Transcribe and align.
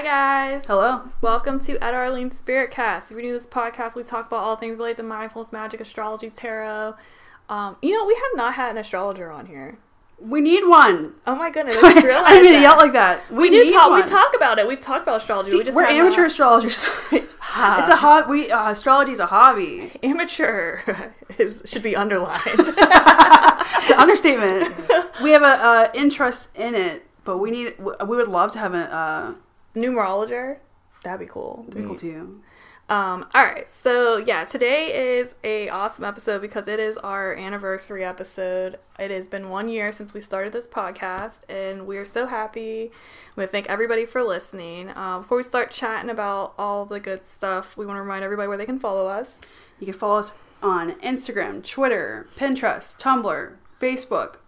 Hi 0.00 0.06
guys. 0.06 0.64
Hello. 0.64 1.02
Welcome 1.20 1.60
to 1.60 1.76
Etta 1.84 1.94
Arlene 1.94 2.30
Spiritcast. 2.30 3.04
If 3.04 3.10
you're 3.10 3.20
new 3.20 3.32
to 3.34 3.38
this 3.38 3.46
podcast, 3.46 3.94
we 3.94 4.02
talk 4.02 4.28
about 4.28 4.38
all 4.38 4.56
things 4.56 4.78
related 4.78 4.96
to 4.96 5.02
mindfulness, 5.02 5.52
magic, 5.52 5.78
astrology, 5.78 6.30
tarot. 6.30 6.94
Um, 7.50 7.76
you 7.82 7.92
know, 7.94 8.06
we 8.06 8.14
have 8.14 8.34
not 8.34 8.54
had 8.54 8.70
an 8.70 8.78
astrologer 8.78 9.30
on 9.30 9.44
here. 9.44 9.76
We 10.18 10.40
need 10.40 10.66
one. 10.66 11.16
Oh 11.26 11.34
my 11.34 11.50
goodness, 11.50 11.76
I 11.82 11.92
just 11.92 12.06
realized 12.06 12.24
I 12.24 12.30
didn't 12.30 12.44
mean 12.44 12.52
to 12.54 12.58
that. 12.60 12.62
yell 12.62 12.76
like 12.78 12.94
that. 12.94 13.30
We, 13.30 13.40
we 13.40 13.50
do 13.50 13.64
need 13.66 13.74
talk. 13.74 13.90
one. 13.90 14.00
We 14.00 14.06
talk 14.06 14.34
about 14.34 14.58
it. 14.58 14.66
We've 14.66 14.80
talked 14.80 15.02
about 15.02 15.20
astrology. 15.20 15.50
See, 15.50 15.58
we 15.58 15.64
just 15.64 15.76
we're 15.76 15.84
amateur 15.84 16.22
not- 16.22 16.28
astrologers. 16.28 16.88
it's 17.12 17.90
a 17.90 17.96
hobby. 17.96 18.30
We 18.30 18.50
uh, 18.50 18.70
astrology 18.70 19.12
is 19.12 19.20
a 19.20 19.26
hobby. 19.26 19.92
amateur 20.02 21.12
is 21.36 21.60
should 21.66 21.82
be 21.82 21.94
underlined. 21.94 22.40
It's 22.46 23.90
an 23.90 23.98
understatement. 23.98 24.74
we 25.22 25.32
have 25.32 25.42
a 25.42 25.46
uh, 25.46 25.88
interest 25.92 26.56
in 26.56 26.74
it, 26.74 27.06
but 27.24 27.36
we 27.36 27.50
need. 27.50 27.74
We 27.78 28.16
would 28.16 28.28
love 28.28 28.50
to 28.52 28.58
have 28.60 28.72
a. 28.72 28.78
Uh, 28.78 29.34
Numerologer. 29.74 30.58
That'd 31.02 31.20
be 31.20 31.30
cool. 31.32 31.64
be 31.70 31.82
cool 31.82 31.96
too. 31.96 32.42
Um, 32.90 33.26
all 33.34 33.44
right, 33.44 33.70
so 33.70 34.16
yeah, 34.16 34.44
today 34.44 35.18
is 35.18 35.36
a 35.44 35.68
awesome 35.68 36.04
episode 36.04 36.42
because 36.42 36.66
it 36.66 36.80
is 36.80 36.98
our 36.98 37.36
anniversary 37.36 38.04
episode. 38.04 38.80
It 38.98 39.12
has 39.12 39.28
been 39.28 39.48
one 39.48 39.68
year 39.68 39.92
since 39.92 40.12
we 40.12 40.20
started 40.20 40.52
this 40.52 40.66
podcast, 40.66 41.42
and 41.48 41.86
we 41.86 41.98
are 41.98 42.04
so 42.04 42.26
happy. 42.26 42.90
We 43.36 43.46
thank 43.46 43.68
everybody 43.68 44.06
for 44.06 44.24
listening. 44.24 44.90
Um, 44.96 45.22
before 45.22 45.36
we 45.36 45.44
start 45.44 45.70
chatting 45.70 46.10
about 46.10 46.52
all 46.58 46.84
the 46.84 46.98
good 46.98 47.24
stuff, 47.24 47.76
we 47.76 47.86
want 47.86 47.96
to 47.96 48.02
remind 48.02 48.24
everybody 48.24 48.48
where 48.48 48.58
they 48.58 48.66
can 48.66 48.80
follow 48.80 49.06
us. 49.06 49.40
You 49.78 49.86
can 49.86 49.94
follow 49.94 50.18
us 50.18 50.34
on 50.60 50.94
Instagram, 50.94 51.64
Twitter, 51.64 52.26
Pinterest, 52.36 53.00
Tumblr, 53.00 53.54
Facebook, 53.80 54.38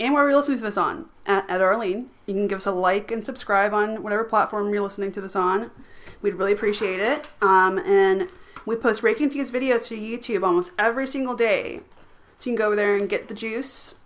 and 0.00 0.14
where 0.14 0.26
you're 0.28 0.36
listening 0.36 0.58
to 0.58 0.64
this 0.64 0.78
on 0.78 1.06
at, 1.26 1.48
Etta 1.48 1.62
Arlene. 1.62 2.08
You 2.26 2.34
can 2.34 2.48
give 2.48 2.56
us 2.56 2.66
a 2.66 2.72
like 2.72 3.10
and 3.10 3.24
subscribe 3.24 3.74
on 3.74 4.02
whatever 4.02 4.24
platform 4.24 4.72
you're 4.72 4.82
listening 4.82 5.12
to 5.12 5.20
this 5.20 5.36
on. 5.36 5.70
We'd 6.22 6.34
really 6.34 6.52
appreciate 6.52 7.00
it. 7.00 7.28
Um, 7.42 7.78
and 7.78 8.32
we 8.64 8.76
post 8.76 9.02
Reiki 9.02 9.20
infused 9.20 9.52
videos 9.52 9.86
to 9.88 9.96
YouTube 9.96 10.42
almost 10.42 10.72
every 10.78 11.06
single 11.06 11.34
day. 11.34 11.80
So 12.38 12.50
you 12.50 12.56
can 12.56 12.62
go 12.62 12.66
over 12.68 12.76
there 12.76 12.96
and 12.96 13.08
get 13.08 13.28
the 13.28 13.34
juice. 13.34 13.96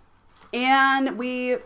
And 0.53 1.17
we 1.17 1.57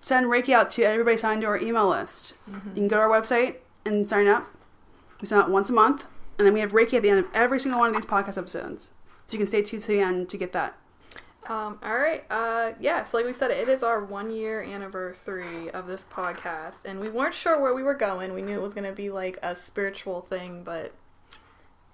send 0.00 0.26
Reiki 0.26 0.52
out 0.52 0.70
to 0.70 0.82
everybody 0.82 1.16
signed 1.16 1.42
to 1.42 1.46
our 1.46 1.58
email 1.58 1.88
list. 1.88 2.34
You 2.68 2.74
can 2.74 2.88
go 2.88 2.96
to 2.96 3.02
our 3.02 3.08
website 3.08 3.56
and 3.84 4.08
sign 4.08 4.26
up. 4.26 4.48
We 5.20 5.28
send 5.28 5.42
out 5.42 5.50
once 5.50 5.70
a 5.70 5.72
month. 5.72 6.06
And 6.38 6.46
then 6.46 6.54
we 6.54 6.60
have 6.60 6.72
Reiki 6.72 6.94
at 6.94 7.02
the 7.02 7.10
end 7.10 7.18
of 7.20 7.26
every 7.34 7.60
single 7.60 7.80
one 7.80 7.90
of 7.90 7.94
these 7.94 8.06
podcast 8.06 8.38
episodes. 8.38 8.92
So 9.26 9.34
you 9.34 9.38
can 9.38 9.46
stay 9.46 9.62
tuned 9.62 9.82
to 9.82 9.88
the 9.88 10.00
end 10.00 10.28
to 10.30 10.36
get 10.36 10.52
that. 10.52 10.76
Um, 11.48 11.78
all 11.82 11.96
right. 11.96 12.24
Uh, 12.30 12.72
yeah, 12.78 13.02
so 13.02 13.16
like 13.16 13.26
we 13.26 13.32
said, 13.32 13.50
it 13.50 13.68
is 13.68 13.82
our 13.82 14.04
one 14.04 14.30
year 14.30 14.62
anniversary 14.62 15.70
of 15.70 15.86
this 15.86 16.04
podcast, 16.04 16.84
and 16.84 17.00
we 17.00 17.08
weren't 17.08 17.34
sure 17.34 17.60
where 17.60 17.74
we 17.74 17.82
were 17.82 17.94
going. 17.94 18.32
We 18.32 18.42
knew 18.42 18.58
it 18.58 18.62
was 18.62 18.74
going 18.74 18.84
to 18.84 18.92
be 18.92 19.10
like 19.10 19.38
a 19.42 19.56
spiritual 19.56 20.20
thing, 20.20 20.62
but 20.62 20.92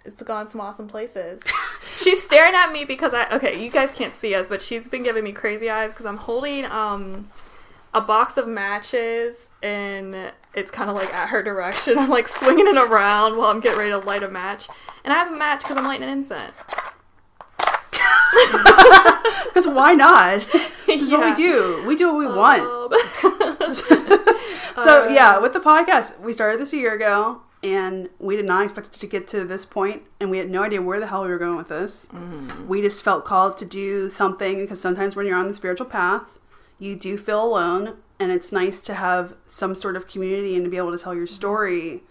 it's 0.04 0.22
gone 0.22 0.48
some 0.48 0.60
awesome 0.60 0.88
places. 0.88 1.42
she's 1.98 2.22
staring 2.22 2.54
at 2.54 2.72
me 2.72 2.84
because 2.84 3.14
I, 3.14 3.28
okay, 3.30 3.62
you 3.62 3.70
guys 3.70 3.92
can't 3.92 4.12
see 4.12 4.34
us, 4.34 4.48
but 4.48 4.60
she's 4.60 4.88
been 4.88 5.02
giving 5.02 5.24
me 5.24 5.32
crazy 5.32 5.70
eyes 5.70 5.92
because 5.92 6.06
I'm 6.06 6.18
holding, 6.18 6.64
um, 6.66 7.28
a 7.96 8.00
box 8.00 8.36
of 8.36 8.46
matches 8.46 9.50
and 9.62 10.30
it's 10.54 10.70
kind 10.70 10.90
of 10.90 10.96
like 10.96 11.12
at 11.14 11.30
her 11.30 11.42
direction. 11.42 11.96
I'm 11.98 12.10
like 12.10 12.28
swinging 12.28 12.66
it 12.66 12.76
around 12.76 13.38
while 13.38 13.48
I'm 13.48 13.60
getting 13.60 13.78
ready 13.78 13.90
to 13.92 13.98
light 13.98 14.22
a 14.22 14.28
match. 14.28 14.68
And 15.02 15.14
I 15.14 15.16
have 15.16 15.32
a 15.32 15.36
match 15.36 15.60
because 15.60 15.78
I'm 15.78 15.84
lighting 15.84 16.02
an 16.08 16.18
incense. 16.18 16.54
Because 19.46 19.68
why 19.68 19.92
not? 19.94 20.46
This 20.86 21.02
is 21.02 21.10
what 21.10 21.20
Yeah. 21.20 21.30
we 21.30 21.34
do. 21.34 21.84
We 21.86 21.96
do 21.96 22.06
what 22.12 22.18
we 22.18 22.26
want. 22.26 22.62
Um, 23.24 23.74
So 24.84 25.04
Uh, 25.04 25.08
yeah, 25.08 25.38
with 25.38 25.52
the 25.52 25.60
podcast, 25.60 26.20
we 26.20 26.32
started 26.32 26.60
this 26.60 26.72
a 26.72 26.76
year 26.76 26.94
ago, 26.94 27.40
and 27.62 28.08
we 28.18 28.36
did 28.36 28.44
not 28.44 28.62
expect 28.64 28.88
it 28.88 28.92
to 28.92 29.06
get 29.06 29.26
to 29.28 29.44
this 29.44 29.64
point, 29.66 30.02
and 30.20 30.30
we 30.30 30.38
had 30.38 30.50
no 30.50 30.62
idea 30.62 30.82
where 30.82 31.00
the 31.00 31.06
hell 31.06 31.22
we 31.24 31.28
were 31.30 31.38
going 31.38 31.56
with 31.56 31.68
this. 31.68 32.06
Mm-hmm. 32.12 32.68
We 32.68 32.82
just 32.82 33.02
felt 33.02 33.24
called 33.24 33.56
to 33.58 33.64
do 33.64 34.10
something 34.10 34.58
because 34.58 34.80
sometimes 34.80 35.16
when 35.16 35.26
you're 35.26 35.38
on 35.38 35.48
the 35.48 35.54
spiritual 35.54 35.86
path, 35.86 36.38
you 36.78 36.94
do 36.96 37.16
feel 37.16 37.42
alone, 37.42 37.96
and 38.20 38.30
it's 38.30 38.52
nice 38.52 38.80
to 38.82 38.94
have 38.94 39.34
some 39.46 39.74
sort 39.74 39.96
of 39.96 40.06
community 40.06 40.54
and 40.54 40.64
to 40.64 40.70
be 40.70 40.76
able 40.76 40.92
to 40.92 40.98
tell 41.02 41.14
your 41.14 41.26
story. 41.26 42.02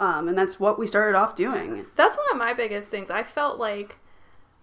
Um, 0.00 0.28
and 0.28 0.38
that's 0.38 0.58
what 0.58 0.78
we 0.78 0.86
started 0.86 1.16
off 1.16 1.34
doing. 1.34 1.86
That's 1.94 2.16
one 2.16 2.26
of 2.32 2.38
my 2.38 2.54
biggest 2.54 2.88
things. 2.88 3.10
I 3.10 3.22
felt 3.22 3.58
like 3.58 3.98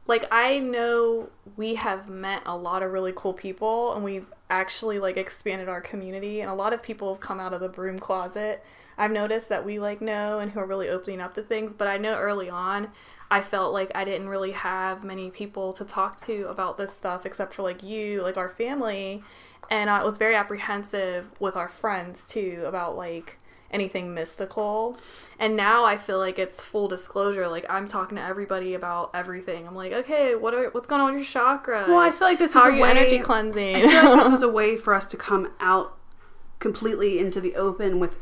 like 0.08 0.26
I 0.32 0.60
know 0.60 1.30
we 1.56 1.76
have 1.76 2.10
met 2.10 2.44
a 2.46 2.56
lot 2.56 2.84
of 2.84 2.92
really 2.92 3.14
cool 3.16 3.34
people 3.34 3.94
and 3.94 4.04
we've 4.04 4.28
actually 4.50 5.00
like 5.00 5.18
expanded 5.18 5.68
our 5.68 5.82
community 5.82 6.42
and 6.42 6.50
a 6.50 6.54
lot 6.54 6.74
of 6.74 6.84
people 6.84 7.14
have 7.14 7.22
come 7.22 7.40
out 7.40 7.54
of 7.54 7.62
the 7.62 7.70
broom 7.70 7.98
closet. 7.98 8.64
I've 8.98 9.12
noticed 9.12 9.50
that 9.50 9.66
we 9.66 9.80
like 9.80 10.02
know 10.02 10.40
and 10.40 10.52
who 10.52 10.60
are 10.60 10.66
really 10.68 10.90
opening 10.90 11.22
up 11.22 11.34
to 11.34 11.42
things, 11.42 11.74
but 11.74 11.88
I 11.88 11.98
know 11.98 12.16
early 12.16 12.50
on 12.50 12.90
I 13.30 13.42
felt 13.42 13.74
like 13.74 13.92
I 13.96 14.06
didn't 14.06 14.30
really 14.30 14.52
have 14.52 15.04
many 15.04 15.32
people 15.32 15.74
to 15.74 15.84
talk 15.84 16.20
to 16.22 16.48
about 16.48 16.78
this 16.78 16.94
stuff 16.94 17.26
except 17.26 17.56
for 17.56 17.64
like 17.64 17.82
you, 17.82 18.22
like 18.22 18.38
our 18.38 18.50
family, 18.50 19.24
and 19.70 19.90
I 19.90 20.04
was 20.04 20.18
very 20.18 20.36
apprehensive 20.36 21.32
with 21.40 21.56
our 21.56 21.68
friends 21.68 22.24
too 22.24 22.64
about 22.68 22.96
like 22.96 23.40
anything 23.72 24.14
mystical. 24.14 24.98
And 25.40 25.56
now 25.56 25.84
I 25.86 25.98
feel 25.98 26.18
like 26.20 26.40
it's 26.40 26.62
full 26.64 26.88
disclosure. 26.88 27.48
Like 27.48 27.66
I'm 27.70 27.88
talking 27.88 28.18
to 28.18 28.24
everybody 28.24 28.74
about 28.74 29.12
everything. 29.14 29.68
I'm 29.68 29.76
like, 29.76 29.92
okay, 29.92 30.36
what 30.36 30.54
are 30.54 30.70
what's 30.70 30.88
going 30.88 31.02
on 31.02 31.14
with 31.14 31.22
your 31.24 31.26
chakra? 31.26 31.86
Well, 31.88 31.98
I 32.00 32.12
feel 32.12 32.28
like 32.28 32.40
this 32.40 32.54
How 32.54 32.70
is 32.72 32.78
a 32.80 32.82
way, 32.82 32.90
energy 32.92 33.20
cleansing? 33.20 33.76
I 33.76 33.82
feel 33.82 34.12
like 34.12 34.20
this 34.24 34.30
was 34.30 34.44
a 34.44 34.50
way 34.60 34.78
for 34.78 34.94
us 34.94 35.06
to 35.08 35.18
come 35.18 35.52
out 35.60 35.98
completely 36.60 37.20
into 37.20 37.42
the 37.42 37.54
open 37.56 38.00
with 38.00 38.18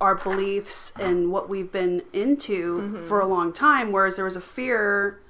our 0.00 0.14
beliefs 0.14 0.92
and 0.98 1.32
what 1.32 1.48
we've 1.48 1.72
been 1.72 2.02
into 2.12 2.78
Mm-hmm. 2.80 3.02
for 3.02 3.20
a 3.20 3.26
long 3.26 3.52
time. 3.52 3.90
Whereas 3.90 4.16
there 4.16 4.24
was 4.24 4.36
a 4.36 4.40
fear 4.40 5.20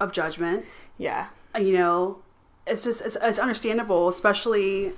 of 0.00 0.12
judgment. 0.12 0.64
yeah. 0.98 1.28
uh, 1.56 1.60
You 1.60 1.72
know, 1.78 2.18
it's 2.66 2.84
just 2.84 3.00
it's, 3.06 3.16
it's 3.22 3.38
understandable, 3.38 4.08
especially 4.08 4.92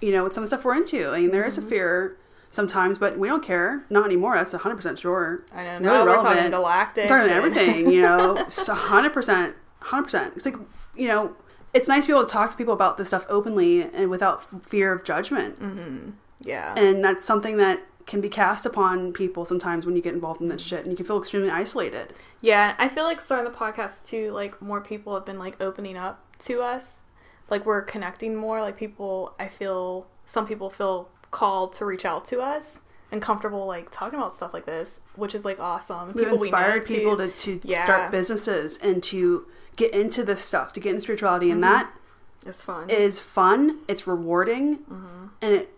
you 0.00 0.12
know 0.12 0.24
with 0.24 0.32
some 0.34 0.44
of 0.44 0.50
the 0.50 0.56
stuff 0.56 0.64
we're 0.64 0.76
into. 0.76 1.08
I 1.10 1.20
mean, 1.22 1.30
there 1.32 1.40
Mm-hmm. 1.42 1.48
is 1.48 1.58
a 1.58 1.62
fear 1.62 2.16
sometimes, 2.54 2.98
but 2.98 3.18
we 3.18 3.28
don't 3.28 3.42
care. 3.42 3.84
Not 3.90 4.06
anymore. 4.06 4.36
That's 4.36 4.52
hundred 4.52 4.76
percent 4.76 4.98
sure. 4.98 5.44
I 5.52 5.64
know. 5.64 5.70
Really 5.72 5.82
Now 5.82 6.04
we're 6.06 6.16
talking 6.16 6.50
galactic. 6.50 7.10
We're 7.10 7.18
talking 7.20 7.34
everything, 7.34 7.90
you 7.90 8.00
know, 8.02 8.36
hundred 8.68 9.12
percent, 9.12 9.54
hundred 9.80 10.04
percent. 10.04 10.32
It's 10.36 10.44
like 10.46 10.56
you 10.96 11.08
know, 11.08 11.34
it's 11.72 11.88
nice 11.88 12.04
to 12.04 12.12
be 12.12 12.16
able 12.16 12.26
to 12.26 12.32
talk 12.32 12.50
to 12.52 12.56
people 12.56 12.72
about 12.74 12.96
this 12.96 13.08
stuff 13.08 13.26
openly 13.28 13.82
and 13.82 14.08
without 14.10 14.64
fear 14.66 14.92
of 14.92 15.04
judgment, 15.04 15.60
Mm-hmm. 15.60 16.10
Yeah. 16.42 16.74
and 16.78 17.02
that's 17.04 17.24
something 17.24 17.56
that 17.56 17.80
can 18.06 18.20
be 18.20 18.28
cast 18.28 18.66
upon 18.66 19.12
people 19.14 19.46
sometimes 19.46 19.86
when 19.86 19.96
you 19.96 20.02
get 20.02 20.12
involved 20.12 20.40
in 20.42 20.48
this 20.48 20.62
shit, 20.62 20.80
and 20.80 20.90
you 20.90 20.96
can 20.96 21.06
feel 21.06 21.18
extremely 21.18 21.48
isolated. 21.50 22.12
Yeah, 22.42 22.74
I 22.78 22.88
feel 22.88 23.04
like 23.04 23.20
starting 23.22 23.50
the 23.50 23.56
podcast 23.58 24.04
too, 24.06 24.30
like 24.32 24.60
more 24.60 24.80
people 24.82 25.14
have 25.14 25.24
been 25.24 25.38
like 25.38 25.58
opening 25.60 25.96
up 25.96 26.22
to 26.40 26.60
us. 26.60 26.96
Like 27.50 27.64
we're 27.66 27.82
connecting 27.82 28.36
more. 28.36 28.60
Like 28.60 28.76
people, 28.76 29.34
I 29.40 29.48
feel 29.48 30.06
some 30.26 30.46
people 30.46 30.68
feel 30.70 31.10
called 31.34 31.72
to 31.74 31.84
reach 31.84 32.04
out 32.04 32.24
to 32.26 32.40
us 32.40 32.80
and 33.12 33.20
comfortable 33.20 33.66
like 33.66 33.90
talking 33.90 34.18
about 34.18 34.34
stuff 34.34 34.54
like 34.54 34.66
this, 34.66 35.00
which 35.16 35.34
is 35.34 35.44
like 35.44 35.60
awesome. 35.60 36.08
We've 36.14 36.24
People 36.24 36.38
we 36.38 36.46
inspired 36.48 36.86
too. 36.86 36.94
people 36.96 37.16
to, 37.18 37.28
to 37.28 37.60
Yeah. 37.64 37.84
start 37.84 38.10
businesses 38.10 38.78
and 38.78 39.02
to 39.04 39.46
get 39.76 39.92
into 39.92 40.24
this 40.24 40.40
stuff, 40.40 40.72
to 40.74 40.80
get 40.80 40.90
into 40.90 41.02
spirituality, 41.02 41.50
and 41.50 41.62
Mm-hmm. 41.62 41.72
that 41.72 41.92
It's 42.46 42.62
fun. 42.62 42.88
is 42.88 43.18
fun. 43.20 43.80
It's 43.88 44.06
rewarding, 44.06 44.78
Mm-hmm. 44.78 45.26
and 45.42 45.52
it 45.54 45.70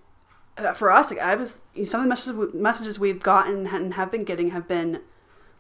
uh, 0.59 0.73
for 0.73 0.91
us. 0.91 1.11
Like 1.11 1.21
I 1.21 1.35
was, 1.35 1.61
some 1.85 2.01
of 2.01 2.05
the 2.05 2.09
messages 2.09 2.33
we- 2.33 2.59
messages 2.59 2.99
we've 2.99 3.23
gotten 3.23 3.67
and 3.67 3.95
have 3.95 4.11
been 4.11 4.25
getting 4.25 4.51
have 4.51 4.67
been 4.69 5.01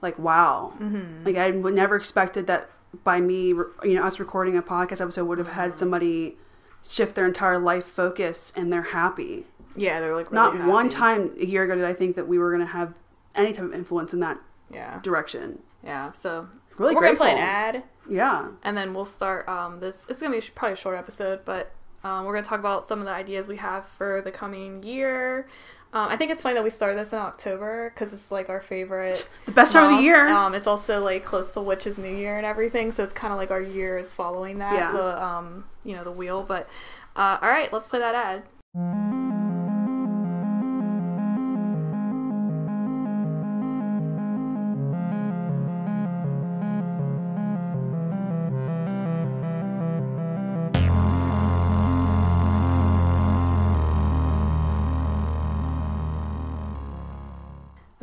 like, 0.02 0.18
wow. 0.18 0.72
Mm-hmm. 0.80 1.24
Like 1.26 1.36
I 1.36 1.50
would 1.50 1.74
never 1.74 1.96
expected 1.96 2.46
that 2.46 2.70
by 3.04 3.20
me, 3.20 3.48
you 3.48 3.72
know, 3.94 4.04
us 4.04 4.18
recording 4.18 4.56
a 4.56 4.62
podcast 4.62 5.00
episode 5.02 5.24
would 5.26 5.38
have 5.38 5.48
Mm-hmm. 5.48 5.56
had 5.60 5.78
somebody 5.78 6.36
shift 6.82 7.14
their 7.14 7.26
entire 7.26 7.58
life 7.58 7.84
focus 7.84 8.52
and 8.56 8.72
they're 8.72 8.90
happy. 9.02 9.44
Yeah, 9.76 10.00
they're 10.00 10.14
like 10.14 10.30
really 10.32 10.58
Not 10.58 10.66
one 10.68 10.88
time 10.88 11.30
a 11.40 11.44
year 11.44 11.62
ago 11.64 11.74
did 11.74 11.84
I 11.84 11.92
think 11.94 12.16
that 12.16 12.26
we 12.28 12.38
were 12.38 12.50
going 12.50 12.66
to 12.66 12.72
have 12.72 12.94
any 13.34 13.52
type 13.52 13.64
of 13.64 13.74
influence 13.74 14.12
in 14.14 14.20
that 14.20 14.38
Yeah, 14.70 14.98
direction. 15.02 15.60
yeah. 15.84 16.12
So 16.12 16.48
Really 16.78 16.94
we're 16.94 17.00
grateful. 17.00 17.26
gonna 17.26 17.36
play 17.36 17.42
an 17.42 17.48
ad. 17.48 17.82
Yeah. 18.08 18.48
and 18.62 18.76
then 18.76 18.92
we'll 18.94 19.04
start 19.04 19.48
um, 19.48 19.80
this 19.80 20.06
it's 20.08 20.20
gonna 20.20 20.34
be 20.38 20.46
probably 20.54 20.74
a 20.74 20.76
short 20.76 20.96
episode 20.96 21.40
but 21.44 21.72
um, 22.04 22.24
we're 22.24 22.34
gonna 22.34 22.44
talk 22.46 22.60
about 22.60 22.84
some 22.84 22.98
of 23.00 23.04
the 23.06 23.10
ideas 23.10 23.48
we 23.48 23.56
have 23.56 23.84
for 23.86 24.20
the 24.22 24.30
coming 24.30 24.82
year 24.84 25.48
um, 25.92 26.08
i 26.08 26.16
think 26.16 26.30
it's 26.30 26.40
funny 26.42 26.54
that 26.54 26.62
we 26.62 26.70
started 26.70 26.96
this 26.98 27.12
in 27.12 27.18
october 27.18 27.90
because 27.92 28.12
it's 28.12 28.30
like 28.30 28.48
our 28.48 28.60
favorite 28.60 29.28
The 29.46 29.50
best 29.52 29.72
time 29.72 29.90
of 29.90 29.96
the 29.98 30.04
year. 30.04 30.28
um, 30.28 30.54
it's 30.54 30.68
also 30.68 31.02
like 31.02 31.24
close 31.24 31.52
to 31.54 31.60
witch's 31.60 31.98
new 31.98 32.14
year 32.14 32.36
and 32.36 32.46
everything 32.46 32.92
so 32.92 33.02
it's 33.02 33.12
kind 33.12 33.32
of 33.32 33.38
like 33.38 33.50
our 33.50 33.60
year 33.60 33.98
is 33.98 34.14
following 34.14 34.58
that 34.58 34.74
Yeah. 34.74 34.92
the 34.92 35.24
um, 35.24 35.64
you 35.82 35.96
know 35.96 36.04
the 36.04 36.12
wheel 36.12 36.44
but 36.46 36.68
uh, 37.16 37.38
all 37.42 37.48
right 37.48 37.72
let's 37.72 37.88
play 37.88 37.98
that 37.98 38.14
ad 38.14 38.44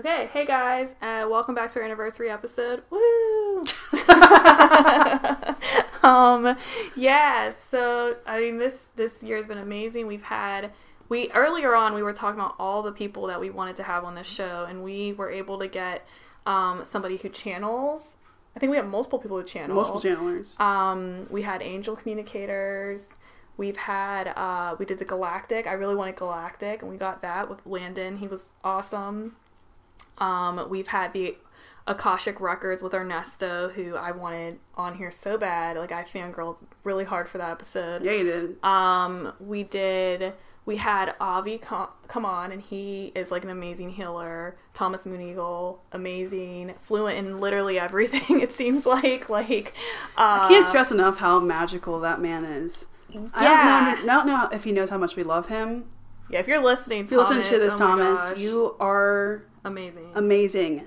Okay, 0.05 0.27
hey 0.33 0.45
guys, 0.45 0.95
uh, 1.01 1.25
welcome 1.29 1.55
back 1.55 1.71
to 1.71 1.79
our 1.79 1.85
anniversary 1.85 2.29
episode. 2.29 2.83
Woo! 2.89 3.59
um, 6.03 6.57
yeah. 6.97 7.50
So 7.51 8.17
I 8.25 8.41
mean, 8.41 8.57
this 8.57 8.88
this 8.97 9.23
year 9.23 9.38
has 9.38 9.47
been 9.47 9.59
amazing. 9.59 10.07
We've 10.07 10.23
had 10.23 10.73
we 11.07 11.31
earlier 11.31 11.73
on 11.73 11.94
we 11.94 12.03
were 12.03 12.11
talking 12.11 12.38
about 12.38 12.55
all 12.59 12.83
the 12.83 12.91
people 12.91 13.27
that 13.27 13.39
we 13.39 13.50
wanted 13.50 13.77
to 13.77 13.83
have 13.83 14.03
on 14.03 14.13
this 14.15 14.27
show, 14.27 14.65
and 14.67 14.83
we 14.83 15.13
were 15.13 15.31
able 15.31 15.57
to 15.59 15.69
get 15.69 16.05
um, 16.45 16.81
somebody 16.83 17.15
who 17.15 17.29
channels. 17.29 18.17
I 18.57 18.59
think 18.59 18.71
we 18.71 18.75
have 18.75 18.88
multiple 18.88 19.19
people 19.19 19.38
who 19.38 19.45
channel. 19.45 19.73
Multiple 19.73 20.01
channelers. 20.01 20.59
Um, 20.59 21.27
we 21.29 21.44
had 21.44 21.61
angel 21.61 21.95
communicators. 21.95 23.15
We've 23.55 23.77
had 23.77 24.33
uh, 24.35 24.75
we 24.77 24.83
did 24.83 25.00
the 25.00 25.05
galactic. 25.05 25.65
I 25.65 25.71
really 25.71 25.95
wanted 25.95 26.17
galactic, 26.17 26.81
and 26.81 26.91
we 26.91 26.97
got 26.97 27.21
that 27.21 27.50
with 27.50 27.65
Landon. 27.65 28.17
He 28.17 28.27
was 28.27 28.50
awesome. 28.65 29.38
Um, 30.24 30.70
we've 30.70 30.88
had 30.88 31.14
the 31.14 31.36
Akashic 31.86 32.40
Records 32.40 32.81
with 32.81 32.94
Ernesto, 32.94 33.70
who 33.70 33.96
I 33.96 34.12
wanted 34.12 34.60
on 34.75 34.96
here 34.96 35.12
so 35.12 35.38
bad. 35.38 35.75
Like 35.78 35.92
I 35.92 36.04
fangirled 36.04 36.58
really 36.84 37.04
hard 37.04 37.28
for 37.28 37.38
that 37.40 37.52
episode. 37.52 38.06
Yeah, 38.06 38.14
you 38.14 38.24
did. 38.24 38.64
Um, 38.64 39.34
we 39.40 39.64
did. 39.64 40.34
We 40.66 40.78
had 40.78 41.14
Avi 41.20 41.58
co- 41.58 41.90
come 42.08 42.25
on, 42.25 42.54
and 42.54 42.62
he 42.62 43.12
is 43.16 43.31
like 43.31 43.44
an 43.44 43.50
amazing 43.50 43.90
healer. 43.90 44.56
Thomas 44.74 45.06
Moon 45.06 45.20
Eagle, 45.22 45.84
amazing, 45.92 46.74
fluent 46.80 47.18
in 47.18 47.42
literally 47.42 47.78
everything. 47.78 48.40
It 48.42 48.54
seems 48.54 48.86
like 48.86 49.28
like. 49.30 49.74
Uh, 50.18 50.40
I 50.44 50.48
can't 50.48 50.66
stress 50.66 50.90
enough 50.90 51.18
how 51.18 51.42
magical 51.42 52.00
that 52.00 52.22
man 52.22 52.46
is. 52.46 52.86
I 53.14 53.44
Yeah. 53.44 53.96
don't 53.96 54.06
know, 54.06 54.14
I 54.14 54.16
don't 54.16 54.28
know 54.28 54.50
if 54.56 54.64
he 54.64 54.72
knows 54.72 54.90
how 54.90 54.98
much 54.98 55.18
we 55.18 55.24
love 55.24 55.50
him. 55.50 55.84
Yeah, 56.30 56.40
if 56.40 56.48
you're 56.48 56.64
listening, 56.64 57.06
If 57.06 57.12
you 57.12 57.18
listen 57.18 57.36
Thomas, 57.36 57.50
to 57.50 57.60
this, 57.60 57.74
oh 57.74 57.78
Thomas, 57.78 58.38
you 58.40 58.75
are 58.80 59.44
amazing. 59.65 60.12
amazing, 60.15 60.83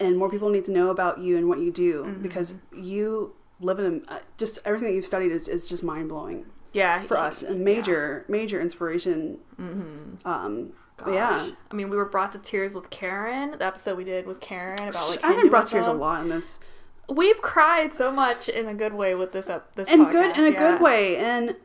and 0.00 0.16
more 0.16 0.30
people 0.30 0.48
need 0.50 0.64
to 0.66 0.70
know 0.72 0.90
about 0.90 1.18
you 1.18 1.36
and 1.36 1.48
what 1.48 1.58
you 1.60 1.70
do 1.72 2.04
Mm-hmm. 2.04 2.22
because 2.22 2.54
you 2.74 3.34
live 3.60 3.78
in 3.78 4.04
a, 4.08 4.12
uh, 4.14 4.18
just 4.36 4.58
everything 4.64 4.88
that 4.88 4.94
you've 4.94 5.06
studied 5.06 5.30
is, 5.32 5.48
is 5.48 5.68
just 5.68 5.82
mind 5.84 6.08
blowing 6.08 6.44
yeah, 6.72 7.02
for 7.04 7.16
us 7.16 7.42
and 7.42 7.64
major 7.64 8.24
major 8.28 8.60
inspiration. 8.60 9.38
Mm-hmm. 9.60 10.26
Um, 10.28 10.72
Gosh. 10.96 11.08
yeah, 11.14 11.50
I 11.70 11.74
mean, 11.74 11.88
we 11.90 11.96
were 11.96 12.04
brought 12.04 12.32
to 12.32 12.38
tears 12.38 12.72
with 12.74 12.90
Karen. 12.90 13.52
The 13.58 13.64
episode 13.64 13.96
we 13.96 14.04
did 14.04 14.26
with 14.26 14.40
Karen 14.40 14.74
about 14.74 15.08
like 15.10 15.24
I've 15.24 15.40
been 15.40 15.50
brought 15.50 15.68
Hinduism. 15.68 15.70
tears 15.70 15.86
a 15.86 15.92
lot 15.92 16.22
in 16.22 16.28
this, 16.28 16.60
We've 17.08 17.40
cried 17.42 17.92
so 17.92 18.10
much 18.10 18.48
in 18.48 18.66
a 18.66 18.74
good 18.74 18.94
way 18.94 19.14
with 19.14 19.32
this 19.32 19.48
up 19.50 19.74
this 19.76 19.88
in 19.88 20.06
podcast, 20.06 20.12
good 20.12 20.36
in 20.38 20.40
a 20.40 20.50
yeah. 20.50 20.50
Mm-hmm. 20.50 20.58
good 20.58 20.80
way, 20.80 21.16
and 21.16 21.56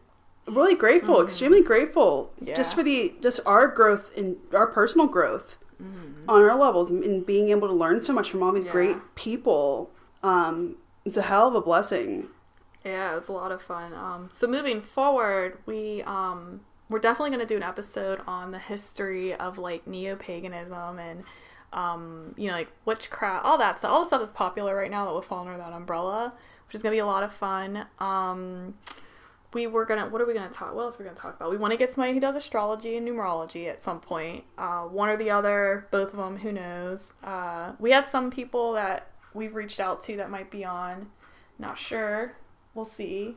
really 0.48 0.76
grateful, 0.76 1.22
extremely 1.22 1.62
grateful, 1.64 2.32
Yeah. 2.42 2.56
just 2.56 2.76
for 2.76 2.84
the 2.84 3.16
just 3.22 3.40
our 3.46 3.68
growth 3.68 4.12
and 4.18 4.38
our 4.54 4.68
personal 4.68 5.08
growth 5.08 5.58
Mm-hmm. 5.82 6.30
on 6.30 6.42
our 6.42 6.58
levels 6.60 6.90
and, 6.92 7.26
being 7.26 7.50
able 7.50 7.68
to 7.70 7.74
learn 7.74 8.02
so 8.02 8.12
much 8.12 8.30
from 8.30 8.44
all 8.44 8.52
these 8.52 8.66
Yeah. 8.66 8.72
great 8.72 9.16
people. 9.16 9.90
Um, 10.22 10.76
it's 11.06 11.16
a 11.18 11.22
hell 11.22 11.48
of 11.48 11.56
a 11.56 11.62
blessing. 11.62 12.28
Yeah, 12.84 13.14
it 13.14 13.16
was 13.16 13.30
a 13.30 13.34
lot 13.34 13.52
of 13.52 13.62
fun. 13.62 13.94
Um, 13.94 14.30
so 14.32 14.46
moving 14.48 14.82
forward, 14.82 15.58
we 15.66 16.02
um, 16.04 16.62
we're 16.90 17.00
definitely 17.00 17.30
going 17.30 17.46
to 17.48 17.54
do 17.54 17.56
an 17.58 17.64
episode 17.64 18.20
on 18.28 18.52
the 18.52 18.60
history 18.60 19.34
of 19.34 19.58
like 19.58 19.88
neo 19.88 20.16
paganism 20.16 21.00
and 21.00 21.24
um, 21.72 22.34
you 22.38 22.48
know 22.48 22.54
like 22.54 22.70
witchcraft, 22.86 23.46
all 23.46 23.58
that 23.58 23.80
stuff, 23.80 23.92
all 23.92 24.00
the 24.02 24.06
stuff 24.08 24.20
that's 24.20 24.32
popular 24.32 24.76
right 24.76 24.92
now 24.92 25.06
that 25.06 25.14
will 25.14 25.22
fall 25.22 25.42
under 25.48 25.58
that 25.58 25.72
umbrella, 25.72 26.34
which 26.68 26.76
is 26.76 26.82
going 26.82 26.92
to 26.92 26.96
be 26.96 27.00
a 27.00 27.06
lot 27.06 27.24
of 27.24 27.32
fun. 27.32 27.86
Um, 28.00 28.74
we 29.54 29.68
were 29.68 29.86
gonna 29.86 30.08
what 30.08 30.22
are 30.22 30.26
we 30.26 30.34
gonna 30.34 30.50
talk 30.50 30.74
what 30.76 30.84
else 30.84 31.00
are 31.00 31.04
we 31.04 31.06
gonna 31.06 31.18
talk 31.18 31.36
about 31.36 31.50
we 31.50 31.58
want 31.58 31.72
to 31.72 31.78
get 31.78 31.92
somebody 31.92 32.14
who 32.14 32.20
does 32.20 32.36
astrology 32.36 32.96
and 32.98 33.08
numerology 33.08 33.68
at 33.68 33.82
some 33.82 34.00
point 34.00 34.44
uh, 34.58 34.84
one 34.84 35.10
or 35.10 35.18
the 35.18 35.30
other 35.30 35.88
both 35.92 36.12
of 36.14 36.18
them 36.18 36.38
who 36.38 36.52
knows 36.52 37.14
uh, 37.24 37.72
we 37.80 37.92
had 37.92 38.06
some 38.06 38.30
people 38.30 38.74
that 38.74 39.08
we've 39.34 39.56
reached 39.56 39.80
out 39.80 40.02
to 40.02 40.16
that 40.18 40.30
might 40.30 40.52
be 40.52 40.64
on 40.64 41.10
not 41.58 41.78
sure 41.78 42.34
we'll 42.74 42.86
see 42.86 43.36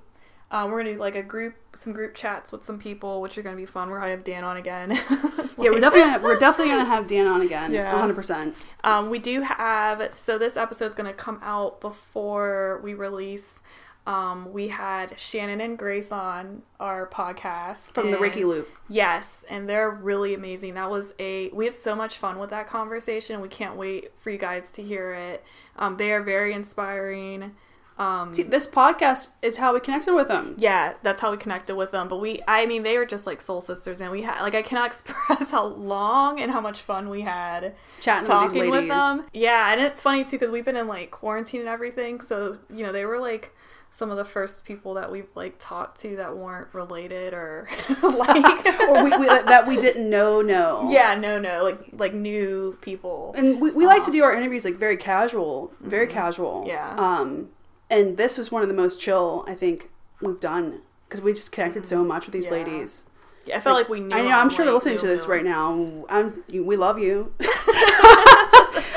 um, 0.50 0.70
we're 0.70 0.82
gonna 0.82 0.94
do 0.94 1.00
like 1.00 1.16
a 1.16 1.22
group 1.22 1.54
some 1.74 1.92
group 1.92 2.14
chats 2.14 2.52
with 2.52 2.62
some 2.62 2.78
people 2.78 3.22
which 3.22 3.38
are 3.38 3.42
gonna 3.42 3.56
be 3.56 3.66
fun 3.66 3.88
we're 3.88 3.98
gonna 3.98 4.10
have 4.10 4.24
dan 4.24 4.44
on 4.44 4.56
again 4.56 4.98
Yeah, 5.58 5.70
we're 5.70 5.80
definitely 5.80 6.10
gonna, 6.10 6.22
we're 6.24 6.38
definitely 6.38 6.72
gonna 6.72 6.84
have 6.84 7.08
Dan 7.08 7.26
on 7.26 7.40
again. 7.42 7.72
Yeah. 7.72 7.92
Yeah, 7.92 7.98
hundred 7.98 8.16
percent. 8.16 8.54
Um, 8.84 9.10
we 9.10 9.18
do 9.18 9.42
have 9.42 10.12
so 10.12 10.38
this 10.38 10.56
episode's 10.56 10.94
gonna 10.94 11.12
come 11.12 11.40
out 11.42 11.80
before 11.80 12.80
we 12.82 12.94
release. 12.94 13.60
Um, 14.04 14.52
we 14.52 14.68
had 14.68 15.18
Shannon 15.18 15.60
and 15.60 15.78
Grace 15.78 16.10
on 16.10 16.62
our 16.80 17.06
podcast 17.06 17.92
From 17.92 18.10
the 18.10 18.16
Reiki 18.16 18.44
Loop. 18.44 18.68
Yes, 18.88 19.44
and 19.48 19.68
they're 19.68 19.90
really 19.90 20.34
amazing. 20.34 20.74
That 20.74 20.90
was 20.90 21.14
a 21.20 21.50
we 21.50 21.66
had 21.66 21.74
so 21.74 21.94
much 21.94 22.16
fun 22.18 22.38
with 22.38 22.50
that 22.50 22.66
conversation. 22.66 23.40
We 23.40 23.48
can't 23.48 23.76
wait 23.76 24.10
for 24.18 24.30
you 24.30 24.38
guys 24.38 24.70
to 24.72 24.82
hear 24.82 25.12
it. 25.12 25.44
Um, 25.76 25.96
they 25.98 26.12
are 26.12 26.22
very 26.22 26.52
inspiring. 26.52 27.52
Um, 27.98 28.34
See, 28.34 28.42
this 28.42 28.66
podcast 28.66 29.32
is 29.42 29.58
how 29.58 29.74
we 29.74 29.78
connected 29.78 30.14
with 30.14 30.26
them. 30.26 30.56
yeah, 30.58 30.94
that's 31.02 31.20
how 31.20 31.30
we 31.30 31.36
connected 31.36 31.76
with 31.76 31.92
them. 31.92 32.08
But 32.08 32.16
we, 32.16 32.42
I 32.48 32.66
mean, 32.66 32.82
they 32.82 32.96
are 32.96 33.06
just 33.06 33.26
like 33.26 33.40
soul 33.40 33.60
sisters, 33.60 34.00
and 34.00 34.10
we 34.10 34.22
had 34.22 34.40
like 34.40 34.56
I 34.56 34.62
cannot 34.62 34.86
express 34.90 35.52
how 35.52 35.66
long 35.66 36.40
and 36.40 36.50
how 36.50 36.60
much 36.60 36.80
fun 36.80 37.08
we 37.08 37.20
had 37.20 37.76
Chatting 38.00 38.22
with 38.22 38.28
talking 38.28 38.62
these 38.62 38.70
with, 38.70 38.88
them. 38.88 39.26
Yeah, 39.32 39.70
and 39.72 39.80
it's 39.80 40.00
funny 40.00 40.24
too 40.24 40.32
because 40.32 40.50
we've 40.50 40.64
been 40.64 40.76
in 40.76 40.88
like 40.88 41.12
quarantine 41.12 41.60
and 41.60 41.68
everything. 41.68 42.20
So 42.20 42.58
you 42.74 42.84
know, 42.84 42.90
they 42.92 43.04
were 43.04 43.20
like 43.20 43.54
some 43.94 44.10
of 44.10 44.16
the 44.16 44.24
first 44.24 44.64
people 44.64 44.94
that 44.94 45.12
we've 45.12 45.28
like 45.34 45.56
talked 45.58 46.00
to 46.00 46.16
that 46.16 46.34
weren't 46.36 46.72
related 46.72 47.34
or 47.34 47.68
like 48.02 48.66
or 48.88 49.04
we, 49.04 49.10
we 49.18 49.26
that 49.26 49.64
we 49.66 49.76
didn't 49.78 50.08
know. 50.08 50.40
No. 50.40 50.90
yeah, 50.90 51.14
no, 51.14 51.38
no, 51.38 51.62
like 51.62 51.78
like 51.92 52.14
new 52.14 52.76
people. 52.80 53.34
And 53.36 53.60
we, 53.60 53.70
we 53.70 53.84
like 53.86 54.02
to 54.02 54.08
Uh-huh. 54.08 54.12
do 54.12 54.24
our 54.24 54.34
interviews 54.34 54.64
like 54.64 54.76
very 54.76 54.96
casual, 54.96 55.72
very 55.80 56.06
casual. 56.06 56.60
Mm-hmm. 56.60 56.68
Yeah. 56.68 56.96
Um, 56.96 57.50
and 57.90 58.16
this 58.16 58.38
was 58.38 58.50
one 58.50 58.62
of 58.62 58.68
the 58.68 58.74
most 58.74 58.98
chill 59.00 59.44
I 59.46 59.54
think 59.54 59.90
we've 60.22 60.40
done 60.40 60.80
because 61.08 61.20
we 61.20 61.34
just 61.34 61.52
connected 61.52 61.84
so 61.86 62.02
much 62.02 62.24
with 62.26 62.32
these 62.32 62.46
Mm-hmm. 62.46 62.66
Yeah. 62.66 62.72
ladies. 62.74 63.04
Yeah, 63.44 63.56
I 63.56 63.60
felt 63.60 63.76
like, 63.76 63.88
we 63.88 63.98
knew. 63.98 64.14
I 64.16 64.22
know. 64.22 64.38
I'm 64.38 64.48
sure 64.48 64.64
they're 64.64 64.72
listening 64.72 64.98
to 64.98 65.06
this 65.08 65.26
right 65.26 65.44
now. 65.44 66.04
I'm. 66.08 66.44
We 66.48 66.76
love 66.76 67.00
you. 67.00 67.34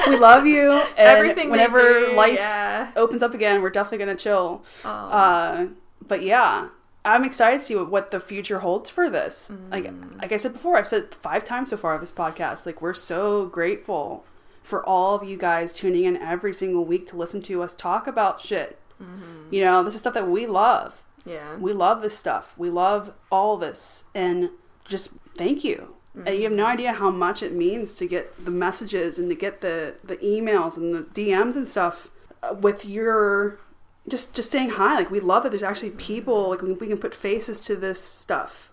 we 0.08 0.18
love 0.18 0.46
you. 0.46 0.72
And 0.98 1.08
Everything 1.08 1.50
whenever 1.50 2.08
do, 2.08 2.16
life 2.16 2.36
yeah. 2.36 2.92
opens 2.96 3.22
up 3.24 3.34
again, 3.34 3.62
we're 3.62 3.70
definitely 3.70 4.00
gonna 4.00 4.16
chill. 4.16 4.64
Uh, 4.84 5.68
but 6.06 6.22
yeah, 6.24 6.70
I'm 7.04 7.24
excited 7.24 7.60
to 7.60 7.64
see 7.66 7.76
what, 7.76 7.90
what 7.92 8.12
the 8.12 8.20
future 8.20 8.60
holds 8.60 8.90
for 8.90 9.10
this. 9.10 9.52
Like, 9.72 9.86
Mm. 9.86 10.22
like 10.22 10.32
I 10.32 10.38
said 10.38 10.54
before, 10.54 10.78
I've 10.78 10.88
said 10.88 11.14
five 11.14 11.44
times 11.44 11.70
so 11.70 11.78
far 11.78 11.94
of 11.96 12.02
this 12.02 12.12
podcast. 12.12 12.66
Like, 12.66 12.82
we're 12.82 12.94
so 12.94 13.46
grateful 13.48 14.26
for 14.64 14.84
all 14.84 15.16
of 15.16 15.24
you 15.28 15.38
guys 15.38 15.72
tuning 15.74 16.06
in 16.06 16.18
every 16.18 16.54
single 16.54 16.84
week 16.86 17.06
to 17.08 17.16
listen 17.18 17.42
to 17.44 17.62
us 17.62 17.74
talk 17.74 18.08
about 18.08 18.42
shit. 18.42 18.80
Mm-hmm. 19.02 19.54
You 19.54 19.62
know, 19.62 19.84
this 19.84 19.94
is 19.94 20.00
stuff 20.00 20.14
that 20.16 20.28
we 20.28 20.46
love. 20.48 21.04
yeah. 21.26 21.56
We 21.58 21.74
love 21.74 22.02
this 22.02 22.18
stuff. 22.18 22.56
We 22.58 22.70
love 22.70 23.14
all 23.32 23.58
this, 23.58 24.06
and 24.16 24.50
just 24.88 25.10
thank 25.36 25.64
you. 25.64 25.95
And 26.26 26.36
you 26.38 26.44
have 26.44 26.52
no 26.54 26.66
idea 26.66 26.94
how 26.94 27.10
much 27.10 27.44
it 27.44 27.52
means 27.54 27.94
to 27.96 28.08
get 28.08 28.46
the 28.46 28.52
messages 28.52 29.20
and 29.20 29.30
to 29.30 29.36
get 29.36 29.62
the 29.62 29.96
the 30.04 30.18
emails 30.18 30.78
and 30.78 30.94
the 30.94 31.04
DMs 31.04 31.56
and 31.58 31.68
stuff 31.68 32.10
uh, 32.42 32.54
with 32.54 32.86
your 32.86 33.60
just 34.08 34.34
just 34.34 34.52
saying 34.52 34.70
hi. 34.72 34.96
Like 34.96 35.12
we 35.12 35.20
love 35.20 35.44
that 35.44 35.50
there's 35.50 35.64
actually 35.64 35.90
people 35.92 36.50
like 36.50 36.62
we, 36.62 36.74
we 36.74 36.88
can 36.88 36.98
put 36.98 37.14
faces 37.14 37.60
to 37.62 37.76
this 37.76 38.00
stuff, 38.02 38.72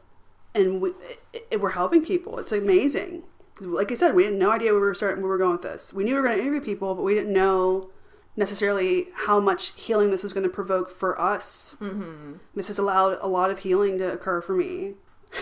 and 0.54 0.80
we 0.80 0.90
it, 1.32 1.46
it- 1.50 1.61
we're 1.61 1.70
helping 1.70 2.04
people. 2.04 2.38
It's 2.38 2.52
amazing. 2.52 3.22
Like 3.61 3.92
I 3.92 3.94
said, 3.96 4.14
we 4.14 4.25
had 4.25 4.34
no 4.34 4.50
idea 4.50 4.72
we 4.72 4.80
were 4.80 4.94
starting. 4.94 5.22
We 5.22 5.28
were 5.28 5.38
going 5.38 5.52
with 5.52 5.62
this. 5.62 5.92
We 5.92 6.04
knew 6.04 6.14
we 6.14 6.20
were 6.20 6.26
going 6.26 6.37
to 6.38 6.42
interview 6.42 6.61
people, 6.61 6.94
but 6.94 7.02
we 7.02 7.14
didn't 7.14 7.32
know 7.32 7.90
necessarily 8.37 9.08
how 9.26 9.38
much 9.40 9.72
healing 9.76 10.11
this 10.11 10.22
was 10.22 10.32
going 10.32 10.42
to 10.44 10.49
provoke 10.49 10.90
for 10.90 11.20
us. 11.20 11.76
Mm-hmm. 11.80 12.34
This 12.54 12.68
has 12.68 12.78
allowed 12.78 13.18
a 13.20 13.26
lot 13.28 13.50
of 13.50 13.61
healing 13.61 13.99
to 13.99 14.11
occur 14.12 14.40
for 14.40 14.54
me. 14.54 14.94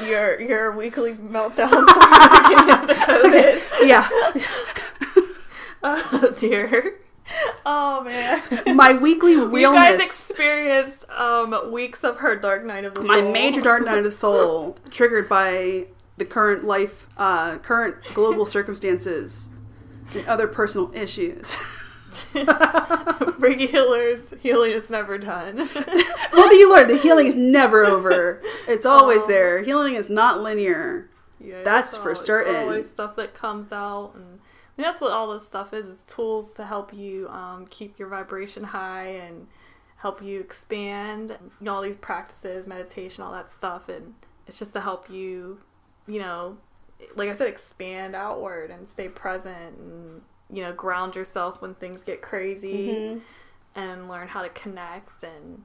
Your 0.06 0.40
your 0.40 0.72
weekly 0.72 1.14
meltdowns 1.14 1.72
at 1.88 2.28
the 2.30 2.40
beginning 2.48 2.74
of 2.74 2.86
the 2.86 2.94
COVID. 3.06 3.86
Yeah, 3.86 4.08
Oh 5.82 6.32
dear. 6.36 6.94
Oh 7.64 8.02
man. 8.02 8.76
my 8.76 8.92
weekly 8.94 9.32
You 9.32 9.72
guys 9.72 10.00
experienced 10.00 11.08
um, 11.10 11.72
weeks 11.72 12.02
of 12.04 12.20
her 12.20 12.34
dark 12.36 12.64
night 12.64 12.84
of 12.84 12.94
the 12.94 13.02
my 13.02 13.18
soul. 13.20 13.24
My 13.24 13.30
major 13.30 13.60
dark 13.60 13.84
night 13.84 13.98
of 13.98 14.04
the 14.04 14.10
soul, 14.10 14.76
triggered 14.90 15.28
by 15.28 15.86
the 16.16 16.24
current 16.24 16.64
life, 16.64 17.08
uh, 17.16 17.58
current 17.58 17.96
global 18.14 18.46
circumstances, 18.46 19.50
and 20.14 20.26
other 20.26 20.46
personal 20.48 20.90
issues. 20.94 21.56
Reiki 23.40 23.68
healers 23.68 24.34
healing 24.40 24.72
is 24.72 24.90
never 24.90 25.18
done. 25.18 25.56
what 26.30 26.48
do 26.50 26.54
you 26.56 26.72
learn? 26.72 26.88
The 26.88 26.96
healing 26.98 27.26
is 27.26 27.34
never 27.34 27.84
over. 27.84 28.40
It's 28.68 28.86
always 28.86 29.22
Oh. 29.22 29.26
there. 29.26 29.62
Healing 29.62 29.94
is 29.94 30.08
not 30.10 30.40
linear. 30.40 31.08
Yeah, 31.40 31.62
That's 31.62 31.88
it's 31.90 31.96
for 31.96 32.02
always- 32.10 32.20
certain. 32.20 32.56
Always 32.56 32.90
stuff 32.90 33.16
that 33.16 33.34
comes 33.34 33.72
out, 33.72 34.12
and 34.14 34.24
I 34.24 34.82
mean, 34.82 34.84
that's 34.86 35.00
what 35.00 35.10
all 35.12 35.32
this 35.32 35.44
stuff 35.44 35.72
is: 35.72 35.86
is 35.86 36.02
tools 36.02 36.52
to 36.54 36.64
help 36.66 36.92
you 36.92 37.28
um, 37.28 37.66
keep 37.70 37.98
your 37.98 38.08
vibration 38.08 38.64
high 38.64 39.06
and 39.06 39.46
help 39.96 40.22
you 40.22 40.40
expand. 40.40 41.30
You 41.60 41.64
know, 41.64 41.74
all 41.74 41.82
these 41.82 41.96
practices, 41.96 42.66
meditation, 42.66 43.24
all 43.24 43.32
that 43.32 43.48
stuff, 43.50 43.88
and 43.88 44.14
it's 44.46 44.58
just 44.58 44.72
to 44.74 44.80
help 44.80 45.08
you, 45.08 45.60
you 46.06 46.18
know, 46.20 46.58
like 47.16 47.28
I 47.30 47.32
said, 47.32 47.48
expand 47.48 48.14
outward 48.14 48.70
and 48.70 48.86
stay 48.86 49.08
present 49.08 49.78
and 49.78 50.20
you 50.52 50.62
know, 50.62 50.72
ground 50.72 51.14
yourself 51.14 51.60
when 51.62 51.74
things 51.74 52.04
get 52.04 52.22
crazy 52.22 52.86
Mhm. 52.88 53.20
and 53.74 54.08
learn 54.08 54.28
how 54.28 54.42
to 54.42 54.48
connect 54.50 55.22
and 55.22 55.62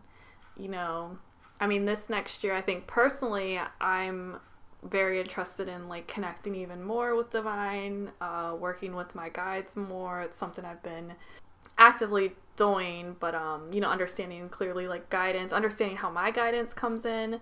you 0.55 0.67
know 0.69 1.17
i 1.59 1.65
mean 1.65 1.85
this 1.85 2.07
next 2.07 2.43
year 2.43 2.53
i 2.53 2.61
think 2.61 2.85
personally 2.85 3.59
i'm 3.81 4.37
very 4.83 5.19
interested 5.19 5.67
in 5.67 5.89
like 5.89 6.07
connecting 6.07 6.53
even 6.55 6.83
more 6.83 7.15
with 7.15 7.31
divine 7.31 8.11
uh, 8.21 8.55
working 8.57 8.95
with 8.95 9.15
my 9.15 9.27
guides 9.29 9.75
more 9.75 10.21
it's 10.21 10.37
something 10.37 10.63
i've 10.63 10.83
been 10.83 11.13
actively 11.77 12.33
doing 12.55 13.15
but 13.19 13.33
um 13.35 13.73
you 13.73 13.81
know 13.81 13.89
understanding 13.89 14.47
clearly 14.47 14.87
like 14.87 15.09
guidance 15.09 15.51
understanding 15.51 15.97
how 15.97 16.09
my 16.09 16.29
guidance 16.31 16.73
comes 16.73 17.05
in 17.05 17.39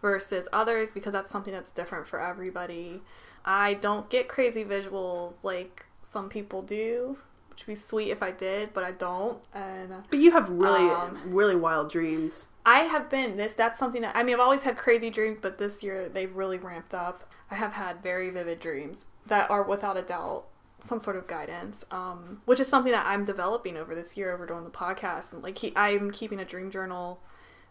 versus 0.00 0.48
others 0.52 0.90
because 0.90 1.12
that's 1.12 1.30
something 1.30 1.52
that's 1.52 1.70
different 1.70 2.06
for 2.08 2.18
everybody 2.20 3.00
i 3.44 3.74
don't 3.74 4.08
get 4.08 4.26
crazy 4.26 4.64
visuals 4.64 5.44
like 5.44 5.84
some 6.08 6.28
people 6.28 6.62
do 6.62 7.18
which 7.50 7.66
would 7.66 7.72
be 7.72 7.76
sweet 7.76 8.10
if 8.10 8.22
i 8.22 8.30
did 8.30 8.72
but 8.72 8.84
i 8.84 8.90
don't 8.92 9.38
and 9.54 9.92
But 10.10 10.20
you 10.20 10.30
have 10.32 10.48
really, 10.48 10.88
Um, 10.90 11.18
really 11.26 11.56
wild 11.56 11.90
dreams. 11.90 12.48
I 12.64 12.80
have 12.80 13.08
been 13.08 13.36
this. 13.38 13.54
That's 13.54 13.78
something 13.78 14.02
that 14.02 14.14
I 14.14 14.22
mean. 14.22 14.34
I've 14.34 14.40
always 14.40 14.62
had 14.62 14.76
crazy 14.76 15.08
dreams, 15.08 15.38
but 15.40 15.56
this 15.56 15.82
year 15.82 16.08
they've 16.08 16.34
really 16.36 16.58
ramped 16.58 16.94
up. 16.94 17.24
I 17.50 17.54
have 17.54 17.72
had 17.72 18.02
very 18.02 18.28
vivid 18.28 18.60
dreams 18.60 19.06
that 19.26 19.50
are 19.50 19.62
without 19.62 19.96
a 19.96 20.02
doubt 20.02 20.44
some 20.80 21.00
sort 21.00 21.16
of 21.16 21.26
guidance, 21.26 21.84
um, 21.90 22.42
which 22.44 22.60
is 22.60 22.68
something 22.68 22.92
that 22.92 23.06
I'm 23.06 23.24
developing 23.24 23.76
over 23.78 23.94
this 23.94 24.16
year 24.18 24.32
over 24.34 24.44
doing 24.46 24.64
the 24.64 24.70
podcast. 24.70 25.32
And 25.32 25.42
like, 25.42 25.56
he, 25.58 25.72
I'm 25.74 26.10
keeping 26.10 26.38
a 26.40 26.44
dream 26.44 26.70
journal 26.70 27.20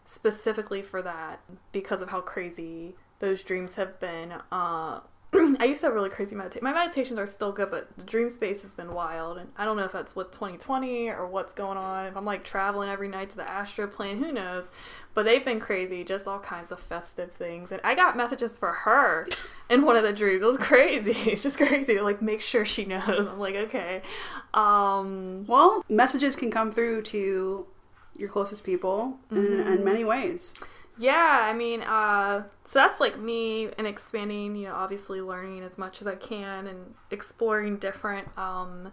specifically 0.04 0.82
for 0.82 1.00
that 1.02 1.40
because 1.72 2.00
of 2.00 2.10
how 2.10 2.20
crazy 2.20 2.96
those 3.20 3.42
dreams 3.42 3.76
have 3.76 3.98
been. 4.00 4.34
Uh, 4.50 5.00
I 5.60 5.64
used 5.66 5.80
to 5.82 5.88
have 5.88 5.94
really 5.94 6.08
crazy 6.10 6.34
meditation. 6.34 6.64
My 6.64 6.72
meditations 6.72 7.18
are 7.18 7.26
still 7.26 7.52
good, 7.52 7.70
but 7.70 7.88
the 7.96 8.04
dream 8.04 8.30
space 8.30 8.62
has 8.62 8.72
been 8.72 8.94
wild, 8.94 9.36
and 9.38 9.50
I 9.58 9.64
don't 9.64 9.76
know 9.76 9.84
if 9.84 9.92
that's 9.92 10.16
with 10.16 10.30
2020 10.30 11.08
or 11.10 11.26
what's 11.26 11.52
going 11.52 11.76
on. 11.76 12.06
If 12.06 12.16
I'm 12.16 12.24
like 12.24 12.44
traveling 12.44 12.88
every 12.88 13.08
night 13.08 13.30
to 13.30 13.36
the 13.36 13.48
astral 13.48 13.88
plane, 13.88 14.22
who 14.22 14.32
knows? 14.32 14.64
But 15.14 15.24
they've 15.24 15.44
been 15.44 15.58
crazy, 15.60 16.04
just 16.04 16.26
all 16.28 16.38
kinds 16.38 16.70
of 16.72 16.80
festive 16.80 17.32
things. 17.32 17.72
And 17.72 17.80
I 17.84 17.94
got 17.94 18.16
messages 18.16 18.58
for 18.58 18.72
her 18.72 19.26
in 19.70 19.82
one 19.82 19.96
of 19.96 20.02
the 20.02 20.12
dreams. 20.12 20.42
It 20.42 20.46
was 20.46 20.58
crazy. 20.58 21.12
It's 21.32 21.42
just 21.42 21.58
crazy 21.58 21.94
to 21.96 22.02
like 22.02 22.22
make 22.22 22.40
sure 22.40 22.64
she 22.64 22.84
knows. 22.84 23.26
I'm 23.26 23.38
like, 23.38 23.54
okay. 23.56 24.02
Um, 24.54 25.44
Well, 25.46 25.84
messages 25.88 26.36
can 26.36 26.50
come 26.50 26.70
through 26.70 27.02
to 27.02 27.66
your 28.16 28.28
closest 28.28 28.64
people 28.64 29.18
Mm-hmm. 29.32 29.72
in 29.72 29.84
many 29.84 30.04
ways. 30.04 30.54
Yeah, 30.98 31.42
I 31.44 31.52
mean, 31.52 31.82
uh, 31.82 32.42
so 32.64 32.80
that's 32.80 32.98
like 32.98 33.20
me 33.20 33.68
and 33.78 33.86
expanding, 33.86 34.56
you 34.56 34.66
know, 34.66 34.74
obviously 34.74 35.20
learning 35.20 35.62
as 35.62 35.78
much 35.78 36.00
as 36.00 36.08
I 36.08 36.16
can 36.16 36.66
and 36.66 36.94
exploring 37.12 37.76
different 37.76 38.36
um, 38.36 38.90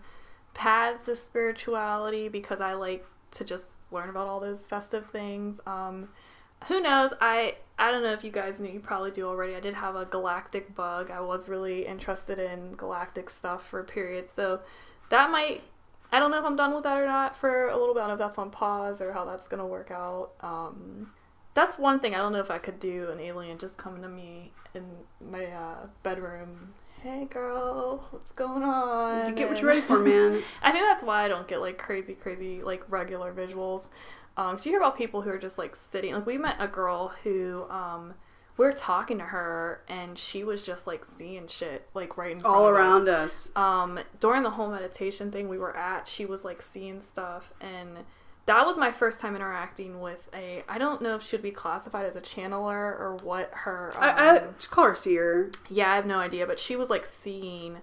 paths 0.53 1.07
of 1.07 1.17
spirituality 1.17 2.29
because 2.29 2.61
I 2.61 2.73
like 2.73 3.07
to 3.31 3.43
just 3.43 3.67
learn 3.91 4.09
about 4.09 4.27
all 4.27 4.39
those 4.39 4.67
festive 4.67 5.07
things. 5.07 5.59
Um, 5.65 6.09
who 6.67 6.79
knows? 6.79 7.11
I 7.21 7.55
I 7.79 7.89
don't 7.91 8.03
know 8.03 8.13
if 8.13 8.23
you 8.23 8.31
guys 8.31 8.59
knew. 8.59 8.71
You 8.71 8.79
probably 8.79 9.11
do 9.11 9.27
already. 9.27 9.55
I 9.55 9.59
did 9.59 9.73
have 9.73 9.95
a 9.95 10.05
galactic 10.05 10.75
bug. 10.75 11.09
I 11.09 11.21
was 11.21 11.49
really 11.49 11.85
interested 11.87 12.37
in 12.37 12.75
galactic 12.75 13.29
stuff 13.31 13.67
for 13.67 13.79
a 13.79 13.83
period, 13.83 14.27
so 14.27 14.59
that 15.09 15.31
might. 15.31 15.63
I 16.11 16.19
don't 16.19 16.29
know 16.31 16.37
if 16.37 16.45
I'm 16.45 16.55
done 16.55 16.73
with 16.75 16.83
that 16.83 16.97
or 16.97 17.07
not 17.07 17.35
for 17.35 17.67
a 17.69 17.77
little 17.77 17.93
bit. 17.95 18.01
I 18.01 18.07
don't 18.07 18.17
know 18.19 18.25
if 18.25 18.29
that's 18.29 18.37
on 18.37 18.51
pause 18.51 19.01
or 19.01 19.11
how 19.11 19.25
that's 19.25 19.47
gonna 19.47 19.65
work 19.65 19.89
out. 19.91 20.31
Um, 20.41 21.11
that's 21.55 21.79
one 21.79 21.99
thing 21.99 22.13
I 22.13 22.19
don't 22.19 22.33
know 22.33 22.39
if 22.39 22.51
I 22.51 22.59
could 22.59 22.79
do 22.79 23.09
an 23.11 23.19
alien 23.19 23.57
just 23.57 23.77
coming 23.77 24.03
to 24.03 24.09
me 24.09 24.51
in 24.75 24.83
my 25.31 25.45
uh, 25.45 25.87
bedroom. 26.03 26.73
Hey 27.01 27.25
girl, 27.25 28.05
what's 28.11 28.31
going 28.31 28.61
on? 28.63 29.27
You 29.27 29.33
get 29.33 29.49
what 29.49 29.59
you're 29.59 29.69
ready 29.69 29.81
for, 29.81 29.97
man. 29.99 30.41
I 30.61 30.71
think 30.71 30.85
that's 30.85 31.03
why 31.03 31.23
I 31.23 31.27
don't 31.27 31.47
get 31.47 31.61
like 31.61 31.77
crazy, 31.77 32.13
crazy 32.13 32.61
like 32.61 32.83
regular 32.91 33.33
visuals. 33.33 33.87
Um, 34.37 34.57
so 34.57 34.65
you 34.65 34.71
hear 34.73 34.79
about 34.79 34.97
people 34.97 35.21
who 35.21 35.29
are 35.31 35.37
just 35.39 35.57
like 35.57 35.75
sitting. 35.75 36.13
Like 36.13 36.25
we 36.25 36.37
met 36.37 36.57
a 36.59 36.67
girl 36.67 37.13
who 37.23 37.65
um, 37.69 38.15
we 38.57 38.65
are 38.65 38.71
talking 38.73 39.17
to 39.19 39.25
her 39.25 39.81
and 39.87 40.17
she 40.17 40.43
was 40.43 40.61
just 40.61 40.87
like 40.87 41.05
seeing 41.05 41.47
shit 41.47 41.87
like 41.93 42.17
right 42.17 42.31
in 42.31 42.39
front 42.39 42.55
All 42.55 42.67
of 42.67 42.75
us 42.75 42.79
around 42.79 43.09
us. 43.09 43.51
um 43.55 43.99
during 44.19 44.43
the 44.43 44.51
whole 44.51 44.69
meditation 44.69 45.31
thing 45.31 45.49
we 45.49 45.57
were 45.57 45.75
at 45.75 46.07
she 46.07 46.25
was 46.25 46.45
like 46.45 46.61
seeing 46.61 47.01
stuff 47.01 47.53
and 47.59 47.99
that 48.47 48.65
was 48.65 48.77
my 48.77 48.91
first 48.91 49.19
time 49.19 49.35
interacting 49.35 49.99
with 50.01 50.27
a 50.33 50.63
i 50.67 50.77
don't 50.77 51.01
know 51.01 51.15
if 51.15 51.23
she'd 51.23 51.41
be 51.41 51.51
classified 51.51 52.05
as 52.05 52.15
a 52.15 52.21
channeler 52.21 52.99
or 52.99 53.17
what 53.23 53.49
her 53.53 53.91
um, 53.97 54.03
I, 54.03 54.29
I 54.37 54.39
just 54.57 54.71
call 54.71 54.85
her 54.85 54.95
seer. 54.95 55.51
yeah 55.69 55.91
i 55.91 55.95
have 55.95 56.05
no 56.05 56.19
idea 56.19 56.45
but 56.45 56.59
she 56.59 56.75
was 56.75 56.89
like 56.89 57.05
seeing 57.05 57.77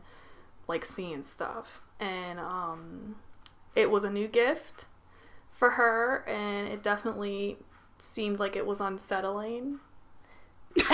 like 0.68 0.84
seeing 0.84 1.22
stuff 1.22 1.80
and 2.00 2.38
um 2.38 3.16
it 3.74 3.90
was 3.90 4.04
a 4.04 4.10
new 4.10 4.28
gift 4.28 4.86
for 5.50 5.70
her 5.70 6.24
and 6.28 6.68
it 6.68 6.82
definitely 6.82 7.56
seemed 7.98 8.38
like 8.40 8.54
it 8.56 8.66
was 8.66 8.80
unsettling 8.80 9.80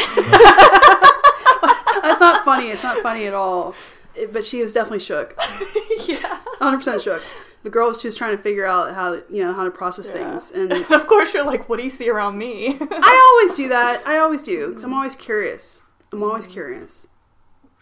That's 2.03 2.21
not 2.21 2.45
funny. 2.45 2.69
It's 2.71 2.83
not 2.83 2.99
funny 3.03 3.27
at 3.27 3.35
all. 3.35 3.75
It- 4.15 4.33
but 4.33 4.45
she 4.45 4.63
was 4.63 4.73
definitely 4.73 5.01
shook. 5.01 5.35
yeah 6.07 6.41
100% 6.61 7.03
shook. 7.03 7.23
The 7.63 7.71
girl 7.71 7.89
was 7.89 8.01
just 8.01 8.17
trying 8.19 8.37
to 8.37 8.43
figure 8.43 8.65
out 8.67 8.95
how 8.95 9.17
to, 9.17 9.25
you 9.29 9.43
know, 9.45 9.53
how 9.53 9.65
to 9.65 9.71
process 9.71 10.07
Yeah. 10.07 10.13
things. 10.31 10.53
And 10.53 10.73
and 10.73 10.91
of 10.93 11.07
course 11.07 11.35
you're 11.35 11.45
like 11.45 11.69
what 11.69 11.79
do 11.79 11.85
you 11.85 11.91
see 11.91 12.09
around 12.09 12.39
me 12.39 12.77
I 12.81 13.39
always 13.41 13.57
do 13.57 13.69
that. 13.69 14.07
I 14.07 14.19
always 14.19 14.43
do. 14.43 14.69
Because 14.69 14.85
I'm 14.85 14.95
always 14.95 15.17
curious. 15.17 15.83
I'm 16.13 16.23
always 16.23 16.47
curious. 16.47 17.09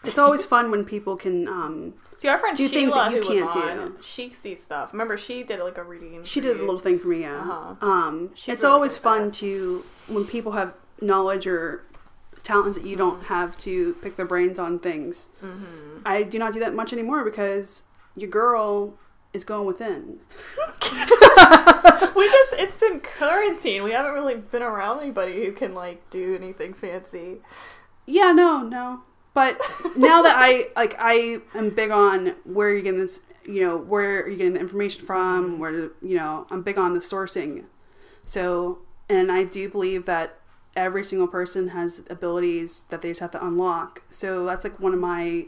It's 0.03 0.17
always 0.17 0.45
fun 0.45 0.71
when 0.71 0.85
people 0.85 1.15
can. 1.17 1.47
Um, 1.47 1.93
See, 2.17 2.27
our 2.29 2.37
friend 2.39 2.57
Do 2.57 2.67
Sheila, 2.67 2.79
things 2.79 2.93
that 2.95 3.11
you 3.13 3.21
can't 3.21 3.53
was 3.55 3.89
do. 3.91 3.95
she 4.01 4.29
sees 4.29 4.63
stuff. 4.63 4.91
Remember, 4.91 5.17
she 5.17 5.43
did 5.43 5.59
like 5.59 5.77
a 5.77 5.83
reading. 5.83 6.23
she 6.23 6.41
did 6.41 6.57
a 6.57 6.59
little 6.61 6.79
thing 6.79 6.97
for 6.97 7.09
me, 7.09 7.21
yeah. 7.21 7.35
Uh-huh. 7.39 7.75
Um, 7.85 8.31
it's 8.33 8.47
really 8.47 8.63
always 8.65 8.97
fun 8.97 9.25
that. 9.25 9.33
to 9.35 9.85
when 10.07 10.25
people 10.25 10.53
have 10.53 10.73
knowledge 11.01 11.45
or 11.45 11.83
talents 12.43 12.77
that 12.77 12.85
you 12.87 12.95
don't 12.95 13.15
Mm-hmm. 13.19 13.25
have 13.33 13.57
to 13.59 13.93
pick 14.01 14.15
their 14.15 14.25
brains 14.25 14.57
on 14.57 14.79
things. 14.79 15.29
Mhm. 15.43 16.01
I 16.05 16.23
do 16.23 16.39
not 16.39 16.53
do 16.53 16.59
that 16.61 16.73
much 16.73 16.91
anymore 16.93 17.23
because 17.23 17.83
your 18.15 18.29
girl 18.29 18.97
is 19.33 19.43
going 19.43 19.65
within. 19.65 20.19
we 22.15 22.25
just 22.27 22.53
it's 22.53 22.75
been 22.75 22.99
quarantine. 22.99 23.83
We 23.83 23.91
haven't 23.91 24.13
really 24.13 24.35
been 24.35 24.63
around 24.63 24.99
anybody 24.99 25.45
who 25.45 25.51
can 25.51 25.73
like 25.73 26.09
do 26.09 26.35
anything 26.35 26.73
fancy. 26.73 27.37
Yeah, 28.05 28.31
no, 28.31 28.63
no. 28.63 29.01
But 29.33 29.61
now 29.95 30.23
that 30.23 30.35
I 30.35 30.67
like, 30.75 30.95
I 30.97 31.39
am 31.53 31.69
big 31.69 31.91
on 31.91 32.35
where 32.43 32.71
you're 32.71 32.81
getting 32.81 32.99
this. 32.99 33.21
You 33.45 33.61
know, 33.61 33.77
where 33.77 34.21
are 34.21 34.27
you 34.27 34.35
getting 34.35 34.53
the 34.53 34.59
information 34.59 35.05
from? 35.05 35.51
Mm-hmm. 35.51 35.59
Where 35.59 35.71
you 36.01 36.15
know, 36.15 36.47
I'm 36.49 36.63
big 36.63 36.77
on 36.77 36.93
the 36.93 36.99
sourcing. 36.99 37.65
So, 38.25 38.79
and 39.07 39.31
I 39.31 39.43
do 39.43 39.69
believe 39.69 40.05
that 40.05 40.39
every 40.75 41.03
single 41.03 41.27
person 41.27 41.69
has 41.69 42.03
abilities 42.09 42.83
that 42.89 43.01
they 43.01 43.09
just 43.09 43.19
have 43.19 43.31
to 43.31 43.45
unlock. 43.45 44.03
So 44.09 44.45
that's 44.45 44.63
like 44.63 44.79
one 44.79 44.93
of 44.93 44.99
my 44.99 45.45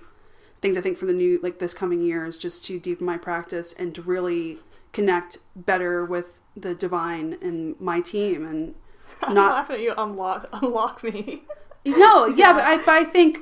things 0.62 0.78
I 0.78 0.82
think 0.82 0.98
for 0.98 1.06
the 1.06 1.14
new 1.14 1.40
like 1.42 1.60
this 1.60 1.74
coming 1.74 2.02
year 2.02 2.26
is 2.26 2.38
just 2.38 2.66
to 2.66 2.80
deepen 2.80 3.06
my 3.06 3.18
practice 3.18 3.74
and 3.74 3.94
to 3.96 4.02
really 4.02 4.60
connect 4.92 5.38
better 5.56 6.04
with 6.04 6.42
the 6.56 6.74
divine 6.76 7.38
and 7.42 7.80
my 7.80 8.02
team 8.02 8.46
and 8.46 8.76
not 9.22 9.30
I'm 9.30 9.36
laughing 9.36 9.76
at 9.78 9.82
you. 9.82 9.94
Unlock, 9.98 10.50
unlock 10.54 11.04
me. 11.04 11.44
no, 11.86 12.26
yeah, 12.26 12.36
Yeah. 12.36 12.54
but 12.54 12.64
I, 12.64 12.78
but 12.78 12.90
I 12.90 13.04
think 13.04 13.40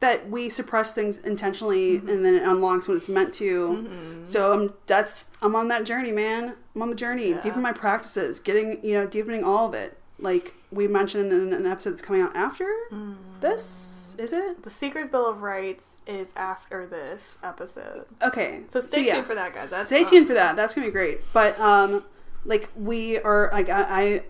that 0.00 0.28
we 0.28 0.50
suppress 0.50 0.94
things 0.94 1.18
intentionally 1.18 1.96
mm-hmm. 1.96 2.08
and 2.08 2.24
then 2.24 2.34
it 2.34 2.42
unlocks 2.42 2.86
when 2.86 2.96
it's 2.96 3.08
meant 3.08 3.32
to. 3.34 3.68
Mm-hmm. 3.68 4.24
So 4.24 4.52
I'm 4.52 4.74
that's 4.86 5.30
I'm 5.40 5.56
on 5.56 5.68
that 5.68 5.84
journey, 5.84 6.12
man. 6.12 6.54
I'm 6.74 6.82
on 6.82 6.90
the 6.90 6.96
journey, 6.96 7.30
Yeah. 7.30 7.40
deepening 7.40 7.62
my 7.62 7.72
practices, 7.72 8.38
getting 8.40 8.84
you 8.84 8.94
know 8.94 9.06
deepening 9.06 9.42
all 9.44 9.68
of 9.68 9.74
it. 9.74 9.98
Like 10.18 10.54
we 10.70 10.86
mentioned 10.88 11.32
in 11.32 11.52
an 11.52 11.66
episode 11.66 11.90
that's 11.90 12.02
coming 12.02 12.22
out 12.22 12.34
after 12.36 12.66
mm. 12.92 13.16
This, 13.40 14.16
is 14.18 14.32
it? 14.32 14.62
The 14.62 14.70
Seeker's 14.70 15.08
Bill 15.08 15.28
of 15.28 15.42
Rights 15.42 15.98
is 16.06 16.32
after 16.36 16.86
this 16.86 17.38
episode, 17.42 18.06
Okay, 18.22 18.62
so 18.68 18.80
stay 18.80 19.06
yeah. 19.06 19.14
tuned 19.14 19.26
for 19.26 19.34
that, 19.34 19.54
guys. 19.54 19.70
That's 19.70 19.86
Stay 19.88 20.04
tuned 20.04 20.26
for 20.26 20.34
that. 20.34 20.56
That's 20.56 20.74
gonna 20.74 20.86
be 20.86 20.92
great. 20.92 21.20
But 21.32 21.58
um, 21.60 22.04
like 22.44 22.70
we 22.76 23.18
are, 23.18 23.50
like 23.52 23.68
I, 23.68 23.82
I 23.82 24.22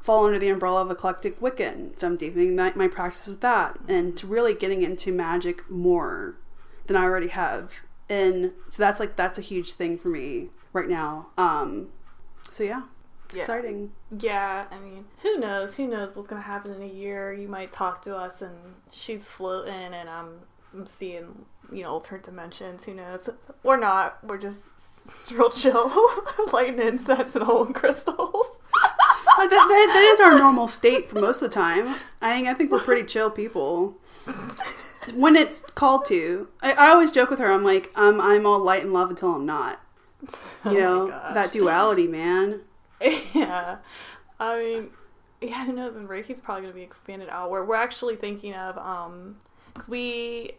fall 0.00 0.26
under 0.26 0.38
the 0.38 0.48
umbrella 0.48 0.82
of 0.82 0.90
eclectic 0.90 1.40
Wiccan, 1.40 1.98
so 1.98 2.06
I'm 2.08 2.16
deepening 2.16 2.56
my, 2.56 2.72
my 2.74 2.88
practice 2.88 3.26
with 3.26 3.40
that, 3.40 3.78
and 3.88 4.16
to 4.16 4.26
really 4.26 4.54
getting 4.54 4.82
into 4.82 5.12
magic 5.12 5.68
more 5.70 6.36
than 6.86 6.96
I 6.96 7.04
already 7.04 7.28
have. 7.28 7.80
And 8.08 8.52
so 8.68 8.82
that's 8.82 9.00
like 9.00 9.16
that's 9.16 9.38
a 9.38 9.42
huge 9.42 9.72
thing 9.72 9.96
for 9.96 10.08
me 10.08 10.48
right 10.72 10.88
now. 10.88 11.28
Um, 11.38 11.88
so 12.50 12.64
yeah, 12.64 12.82
it's 13.32 13.36
Yeah. 13.36 13.40
exciting. 13.56 13.92
Yeah, 14.18 14.64
I 14.70 14.78
mean, 14.78 15.06
who 15.22 15.38
knows? 15.38 15.76
Who 15.76 15.86
knows 15.86 16.14
what's 16.16 16.28
gonna 16.28 16.42
happen 16.42 16.72
in 16.74 16.82
a 16.82 16.86
year? 16.86 17.32
You 17.32 17.48
might 17.48 17.72
talk 17.72 18.02
to 18.02 18.16
us, 18.16 18.42
and 18.42 18.54
she's 18.90 19.26
floating, 19.28 19.72
and 19.94 20.08
I'm, 20.08 20.40
I'm 20.74 20.86
seeing, 20.86 21.46
you 21.72 21.82
know, 21.82 21.90
alternate 21.92 22.24
dimensions. 22.24 22.84
Who 22.84 22.94
knows? 22.94 23.28
We're 23.62 23.76
not. 23.78 24.18
We're 24.24 24.38
just 24.38 25.30
real 25.36 25.50
chill, 25.50 25.90
lighting 26.52 26.80
incense 26.80 27.34
and 27.36 27.44
holding 27.44 27.74
crystals. 27.74 28.58
That, 29.38 29.48
that, 29.48 29.66
that 29.94 30.10
is 30.12 30.20
our 30.20 30.38
normal 30.38 30.68
state 30.68 31.08
for 31.08 31.18
most 31.20 31.42
of 31.42 31.50
the 31.50 31.54
time. 31.54 31.86
I 32.20 32.30
think 32.36 32.48
I 32.48 32.54
think 32.54 32.70
we're 32.70 32.78
pretty 32.80 33.02
chill 33.04 33.28
people. 33.30 33.96
when 35.16 35.34
it's 35.36 35.62
called 35.74 36.04
to, 36.06 36.48
I, 36.62 36.72
I 36.74 36.88
always 36.90 37.10
joke 37.10 37.30
with 37.30 37.38
her. 37.40 37.50
I'm 37.50 37.64
like, 37.64 37.90
um, 37.96 38.20
I'm 38.20 38.46
all 38.46 38.62
light 38.62 38.82
and 38.84 38.92
love 38.92 39.10
until 39.10 39.34
I'm 39.34 39.46
not. 39.46 39.80
You 40.22 40.30
Oh 40.66 40.70
know 40.72 41.06
that 41.08 41.50
duality, 41.50 42.06
man. 42.06 42.60
yeah. 43.34 43.78
I 44.40 44.58
mean, 44.58 44.90
yeah, 45.40 45.64
who 45.66 45.72
knows? 45.72 45.96
And 45.96 46.08
Reiki's 46.08 46.40
probably 46.40 46.62
going 46.62 46.72
to 46.72 46.76
be 46.78 46.82
expanded 46.84 47.28
out. 47.28 47.50
We're, 47.50 47.64
we're 47.64 47.76
actually 47.76 48.16
thinking 48.16 48.54
of, 48.54 48.76
um, 48.78 49.36
because 49.72 49.88
we 49.88 50.52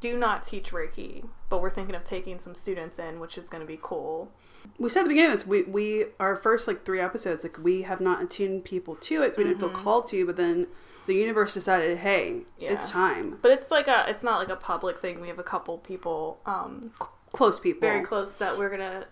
do 0.00 0.16
not 0.16 0.44
teach 0.44 0.70
Reiki, 0.72 1.26
but 1.50 1.60
we're 1.60 1.70
thinking 1.70 1.94
of 1.94 2.04
taking 2.04 2.38
some 2.38 2.54
students 2.54 2.98
in, 2.98 3.20
which 3.20 3.36
is 3.38 3.48
going 3.48 3.60
to 3.62 3.66
be 3.66 3.78
cool. 3.80 4.30
We 4.78 4.88
said 4.88 5.00
at 5.00 5.04
the 5.04 5.08
beginning 5.10 5.30
of 5.32 5.36
this, 5.38 5.46
we 5.46 5.62
we 5.62 6.06
our 6.20 6.36
first 6.36 6.66
like 6.68 6.84
three 6.84 7.00
episodes, 7.00 7.42
like 7.44 7.58
we 7.62 7.82
have 7.82 8.00
not 8.00 8.22
attuned 8.22 8.64
people 8.64 8.96
to 8.96 9.22
it. 9.22 9.36
We 9.36 9.44
didn't 9.44 9.60
feel 9.60 9.70
called 9.70 10.06
to, 10.08 10.26
but 10.26 10.36
then 10.36 10.66
the 11.06 11.14
universe 11.14 11.54
decided, 11.54 11.98
hey, 11.98 12.42
Yeah. 12.58 12.72
it's 12.72 12.90
time. 12.90 13.38
But 13.40 13.52
it's 13.52 13.70
like 13.70 13.88
a, 13.88 14.04
it's 14.08 14.22
not 14.22 14.38
like 14.38 14.50
a 14.50 14.56
public 14.56 14.98
thing. 14.98 15.20
We 15.20 15.28
have 15.28 15.38
a 15.38 15.44
couple 15.44 15.78
people, 15.78 16.40
um, 16.44 16.92
Close 17.32 17.58
people. 17.58 17.80
very 17.88 18.02
close 18.04 18.32
that 18.38 18.58
we're 18.58 18.68
gonna 18.70 19.06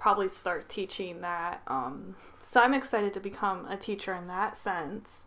probably 0.00 0.28
start 0.28 0.68
teaching 0.68 1.20
that. 1.20 1.60
Um, 1.66 2.16
so 2.40 2.60
I'm 2.62 2.72
excited 2.72 3.12
to 3.14 3.20
become 3.20 3.66
a 3.66 3.76
teacher 3.76 4.14
in 4.14 4.26
that 4.28 4.56
sense 4.56 5.26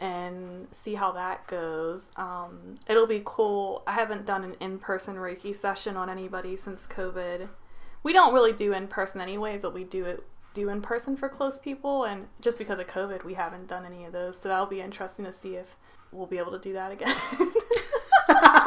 and 0.00 0.66
see 0.72 0.94
how 0.94 1.12
that 1.12 1.46
goes. 1.46 2.10
Um, 2.16 2.76
it'll 2.88 3.06
be 3.06 3.22
cool. 3.24 3.82
I 3.86 3.92
haven't 3.92 4.24
done 4.24 4.44
an 4.44 4.54
in-person 4.60 5.16
Reiki 5.16 5.54
session 5.54 5.96
on 5.96 6.08
anybody 6.08 6.56
since 6.56 6.86
COVID. 6.86 7.48
We 8.02 8.12
don't 8.14 8.32
really 8.32 8.52
do 8.52 8.72
in-person 8.72 9.20
anyways, 9.20 9.62
but 9.62 9.74
we 9.74 9.84
do 9.84 10.06
it 10.06 10.24
do 10.54 10.70
in 10.70 10.80
person 10.80 11.14
for 11.14 11.28
close 11.28 11.58
people 11.58 12.04
and 12.04 12.26
just 12.40 12.58
because 12.58 12.78
of 12.78 12.86
COVID 12.86 13.22
we 13.22 13.34
haven't 13.34 13.68
done 13.68 13.84
any 13.84 14.06
of 14.06 14.12
those. 14.12 14.38
So 14.38 14.48
that'll 14.48 14.66
be 14.66 14.80
interesting 14.80 15.26
to 15.26 15.32
see 15.32 15.56
if 15.56 15.76
we'll 16.10 16.26
be 16.26 16.38
able 16.38 16.52
to 16.52 16.58
do 16.58 16.72
that 16.72 16.90
again. 16.90 17.14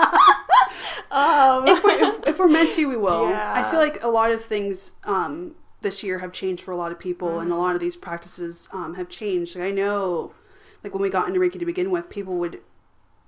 um, 1.12 1.68
if, 1.68 1.84
we're, 1.84 2.04
if, 2.04 2.28
if 2.28 2.40
we're 2.40 2.48
meant 2.48 2.72
to, 2.74 2.86
we 2.88 2.98
will. 2.98 3.30
Yeah. 3.30 3.54
I 3.66 3.70
feel 3.70 3.80
like 3.80 4.04
a 4.04 4.08
lot 4.08 4.32
of 4.32 4.44
things 4.44 4.94
um, 5.04 5.56
this 5.82 6.04
year 6.04 6.20
have 6.20 6.32
changed 6.32 6.64
for 6.64 6.72
a 6.72 6.76
lot 6.78 6.92
of 6.92 7.00
people, 7.00 7.40
and 7.40 7.52
a 7.52 7.56
lot 7.56 7.76
of 7.76 7.82
these 7.82 7.96
practices 7.96 8.70
um, 8.72 8.96
have 8.96 9.10
changed. 9.10 9.56
Like 9.56 9.66
I 9.66 9.72
know, 9.72 10.34
like 10.84 10.94
when 10.94 11.02
we 11.02 11.10
got 11.10 11.28
into 11.28 11.40
Reiki 11.40 11.60
to 11.60 11.66
begin 11.66 11.92
with, 11.92 12.10
people 12.10 12.36
would, 12.36 12.62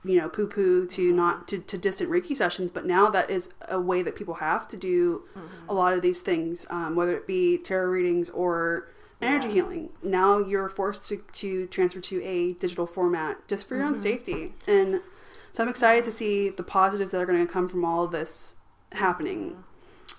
you 0.05 0.17
know, 0.19 0.29
poo 0.29 0.47
poo 0.47 0.85
to 0.87 1.11
not 1.13 1.47
to, 1.49 1.59
to 1.59 1.77
distant 1.77 2.09
Reiki 2.09 2.35
sessions, 2.35 2.71
but 2.71 2.85
now 2.85 3.09
that 3.09 3.29
is 3.29 3.53
a 3.69 3.79
way 3.79 4.01
that 4.01 4.15
people 4.15 4.35
have 4.35 4.67
to 4.69 4.77
do 4.77 5.23
a 5.67 5.73
lot 5.73 5.93
of 5.93 6.01
these 6.01 6.21
things, 6.21 6.65
um, 6.69 6.95
whether 6.95 7.15
it 7.15 7.25
be 7.27 7.57
tarot 7.57 7.89
readings 7.89 8.29
or 8.29 8.89
energy 9.21 9.47
Yeah. 9.47 9.53
healing. 9.53 9.89
Now 10.03 10.39
you're 10.39 10.67
forced 10.67 11.07
to, 11.09 11.17
to 11.33 11.67
transfer 11.67 12.01
to 12.01 12.21
a 12.23 12.53
digital 12.53 12.85
format 12.85 13.47
just 13.47 13.67
for 13.67 13.75
your 13.77 13.85
own 13.85 13.95
safety. 13.95 14.53
And 14.67 14.99
so 15.53 15.63
I'm 15.63 15.69
excited 15.69 16.03
to 16.03 16.11
see 16.11 16.49
the 16.49 16.63
positives 16.63 17.11
that 17.11 17.21
are 17.21 17.25
going 17.25 17.45
to 17.47 17.51
come 17.51 17.69
from 17.69 17.85
all 17.85 18.03
of 18.03 18.11
this 18.11 18.57
happening 18.91 19.63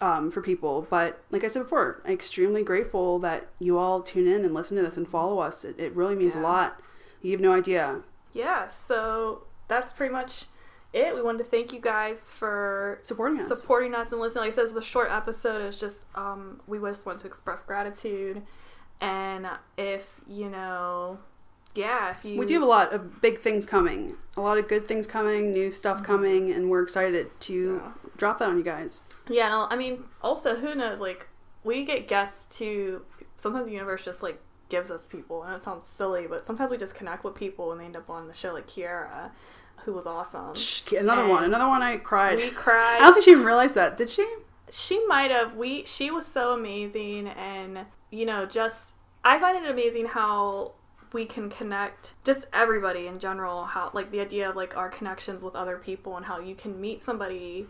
um, 0.01 0.31
for 0.31 0.41
people. 0.41 0.87
But 0.89 1.23
like 1.31 1.45
I 1.45 1.49
said 1.49 1.65
before, 1.65 2.01
I'm 2.07 2.13
extremely 2.13 2.63
grateful 2.63 3.19
that 3.19 3.49
you 3.59 3.77
all 3.79 4.01
tune 4.03 4.27
in 4.27 4.45
and 4.45 4.55
listen 4.55 4.77
to 4.79 4.83
this 4.83 4.97
and 4.97 5.07
follow 5.07 5.39
us. 5.41 5.65
It, 5.65 5.79
it 5.79 5.95
really 5.95 6.15
means 6.17 6.35
a 6.35 6.41
lot. 6.41 6.81
You 7.21 7.33
have 7.33 7.41
no 7.41 7.53
idea. 7.53 8.01
yeah, 8.33 8.69
so 8.69 9.45
that's 9.69 9.93
pretty 9.93 10.13
much 10.13 10.45
it. 10.93 11.15
We 11.15 11.23
wanted 11.23 11.39
to 11.39 11.45
thank 11.45 11.73
you 11.73 11.81
guys 11.81 12.31
for 12.31 12.99
Supporting 13.03 13.41
us. 13.41 13.49
supporting 13.49 13.95
us 13.95 14.13
and 14.13 14.21
listening. 14.21 14.45
Like 14.45 14.53
I 14.53 14.55
said, 14.57 14.65
this 14.65 14.71
is 14.73 14.77
a 14.77 14.83
short 14.83 15.11
episode. 15.11 15.63
It's 15.63 15.79
just 15.81 16.05
um, 16.15 16.61
we 16.67 16.79
just 16.79 17.07
want 17.07 17.19
to 17.21 17.27
express 17.27 17.63
gratitude, 17.63 18.43
and 19.01 19.47
if 19.79 20.21
you 20.29 20.49
know, 20.51 21.19
yeah, 21.75 22.11
if 22.11 22.25
you 22.25 22.39
we 22.39 22.47
do 22.47 22.55
have 22.55 22.63
a 22.63 22.67
lot 22.67 22.93
of 22.93 23.21
big 23.21 23.39
things 23.39 23.67
coming, 23.67 24.15
a 24.37 24.41
lot 24.41 24.59
of 24.59 24.69
good 24.69 24.87
things 24.87 25.07
coming, 25.07 25.53
new 25.53 25.71
stuff 25.71 25.97
mm-hmm. 25.99 26.07
coming, 26.07 26.51
and 26.51 26.71
we're 26.71 26.83
excited 26.83 27.29
to 27.41 27.81
Yeah. 27.85 27.93
drop 28.17 28.39
that 28.39 28.49
on 28.49 28.57
you 28.59 28.65
guys. 28.65 29.03
Yeah, 29.29 29.49
no, 29.49 29.67
I 29.71 29.77
mean, 29.77 30.05
also, 30.23 30.57
who 30.57 30.75
knows? 30.75 31.01
Like, 31.01 31.29
we 31.65 31.85
get 31.85 32.09
guests 32.09 32.57
to. 32.59 33.03
Sometimes 33.37 33.67
the 33.67 33.73
universe 33.73 34.05
just 34.05 34.23
like 34.23 34.41
gives 34.69 34.91
us 34.91 35.07
people, 35.07 35.43
and 35.43 35.55
it 35.55 35.63
sounds 35.63 35.87
silly, 35.87 36.27
but 36.27 36.47
sometimes 36.47 36.71
we 36.71 36.77
just 36.77 36.95
connect 36.95 37.25
with 37.25 37.35
people 37.35 37.73
and 37.73 37.81
they 37.81 37.85
end 37.85 37.97
up 37.97 38.09
on 38.09 38.29
the 38.29 38.35
show, 38.35 38.53
like 38.53 38.67
Kiara, 38.67 39.31
who 39.85 39.93
was 39.93 40.07
awesome. 40.07 40.53
Another 40.99 41.23
And 41.23 41.31
one, 41.31 41.45
another 41.45 41.69
one. 41.69 41.83
I 41.83 41.97
cried. 41.97 42.37
We 42.39 42.51
cried. 42.51 42.97
I 42.97 43.01
don't 43.01 43.13
think 43.15 43.25
she 43.25 43.33
even 43.33 43.45
realized 43.45 43.75
that. 43.75 43.97
Did 43.97 44.09
she? 44.11 44.27
she 44.71 45.05
might 45.07 45.31
have. 45.31 45.57
We 45.57 45.85
she 45.85 46.11
was 46.11 46.27
so 46.27 46.53
amazing, 46.53 47.29
and 47.29 47.87
you 48.11 48.25
know, 48.27 48.47
just 48.47 48.95
I 49.25 49.39
find 49.39 49.57
it 49.63 49.69
amazing 49.69 50.07
how 50.07 50.73
we 51.15 51.25
can 51.25 51.49
connect 51.49 52.13
just 52.25 52.47
everybody 52.53 53.07
in 53.07 53.19
general 53.19 53.65
how 53.65 53.91
like 53.95 54.11
the 54.11 54.21
idea 54.21 54.51
of 54.51 54.57
like 54.57 54.77
our 54.77 54.89
connections 54.91 55.43
with 55.43 55.55
other 55.55 55.79
people 55.79 56.17
and 56.17 56.27
how 56.27 56.39
you 56.39 56.55
can 56.55 56.79
meet 56.81 57.01
somebody 57.01 57.67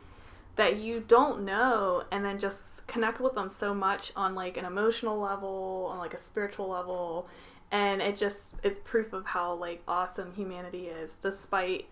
that 0.56 0.78
you 0.78 1.00
don't 1.06 1.44
know 1.44 2.04
and 2.10 2.24
then 2.24 2.38
just 2.38 2.86
connect 2.86 3.20
with 3.20 3.34
them 3.34 3.48
so 3.48 3.74
much 3.74 4.12
on 4.14 4.34
like 4.34 4.56
an 4.56 4.64
emotional 4.64 5.18
level 5.18 5.88
on 5.90 5.98
like 5.98 6.14
a 6.14 6.18
spiritual 6.18 6.68
level. 6.68 7.28
And 7.72 8.00
it 8.00 8.16
just 8.16 8.54
is 8.62 8.78
proof 8.80 9.12
of 9.12 9.26
how 9.26 9.54
like 9.54 9.82
awesome 9.88 10.32
humanity 10.34 10.86
is 10.86 11.16
despite 11.20 11.88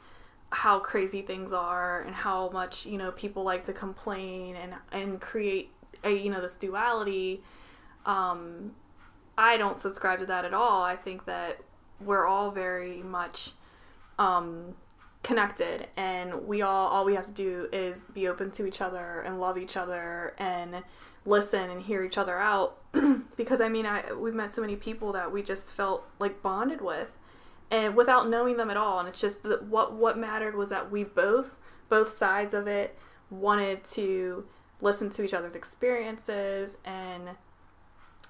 how 0.50 0.78
crazy 0.78 1.22
things 1.22 1.52
are 1.52 2.02
and 2.02 2.14
how 2.14 2.50
much 2.50 2.86
you 2.86 2.98
know 2.98 3.10
people 3.12 3.42
like 3.42 3.64
to 3.64 3.72
complain 3.72 4.54
and 4.54 4.74
and 4.92 5.20
create 5.20 5.70
a, 6.04 6.10
you 6.10 6.30
know 6.30 6.40
this 6.40 6.54
duality. 6.54 7.42
Um 8.06 8.72
i 9.42 9.56
don't 9.56 9.78
subscribe 9.78 10.18
to 10.20 10.26
that 10.26 10.44
at 10.44 10.54
all. 10.54 10.82
I 10.82 10.96
think 10.96 11.24
that 11.26 11.58
we're 12.00 12.26
all 12.26 12.50
very 12.50 13.02
much 13.02 13.50
um 14.18 14.74
connected 15.22 15.88
and 15.96 16.46
we 16.46 16.62
all 16.62 16.88
all 16.88 17.04
we 17.04 17.14
have 17.14 17.26
to 17.26 17.32
do 17.32 17.68
is 17.72 18.04
be 18.12 18.28
open 18.28 18.50
to 18.52 18.66
each 18.66 18.80
other 18.80 19.20
and 19.20 19.40
love 19.40 19.56
each 19.58 19.76
other 19.76 20.34
and 20.38 20.82
listen 21.24 21.70
and 21.70 21.82
hear 21.82 22.02
each 22.04 22.18
other 22.18 22.38
out. 22.38 22.78
Because 23.36 23.60
i 23.60 23.68
mean 23.68 23.86
i 23.86 24.12
we've 24.12 24.34
met 24.34 24.52
so 24.52 24.60
many 24.60 24.76
people 24.76 25.12
that 25.12 25.32
we 25.32 25.42
just 25.42 25.72
felt 25.72 26.04
like 26.18 26.42
bonded 26.42 26.80
with 26.80 27.10
and 27.70 27.96
without 27.96 28.28
knowing 28.28 28.58
them 28.58 28.70
at 28.70 28.76
all. 28.76 29.00
And 29.00 29.08
it's 29.08 29.20
just 29.20 29.42
that 29.44 29.64
what 29.64 29.94
what 29.94 30.18
mattered 30.18 30.54
was 30.54 30.68
that 30.68 30.90
we 30.90 31.02
both 31.04 31.56
both 31.88 32.10
sides 32.10 32.54
of 32.54 32.66
it 32.66 32.96
wanted 33.30 33.82
to 33.84 34.46
listen 34.80 35.08
to 35.10 35.24
each 35.24 35.34
other's 35.34 35.56
experiences 35.56 36.76
and 36.84 37.30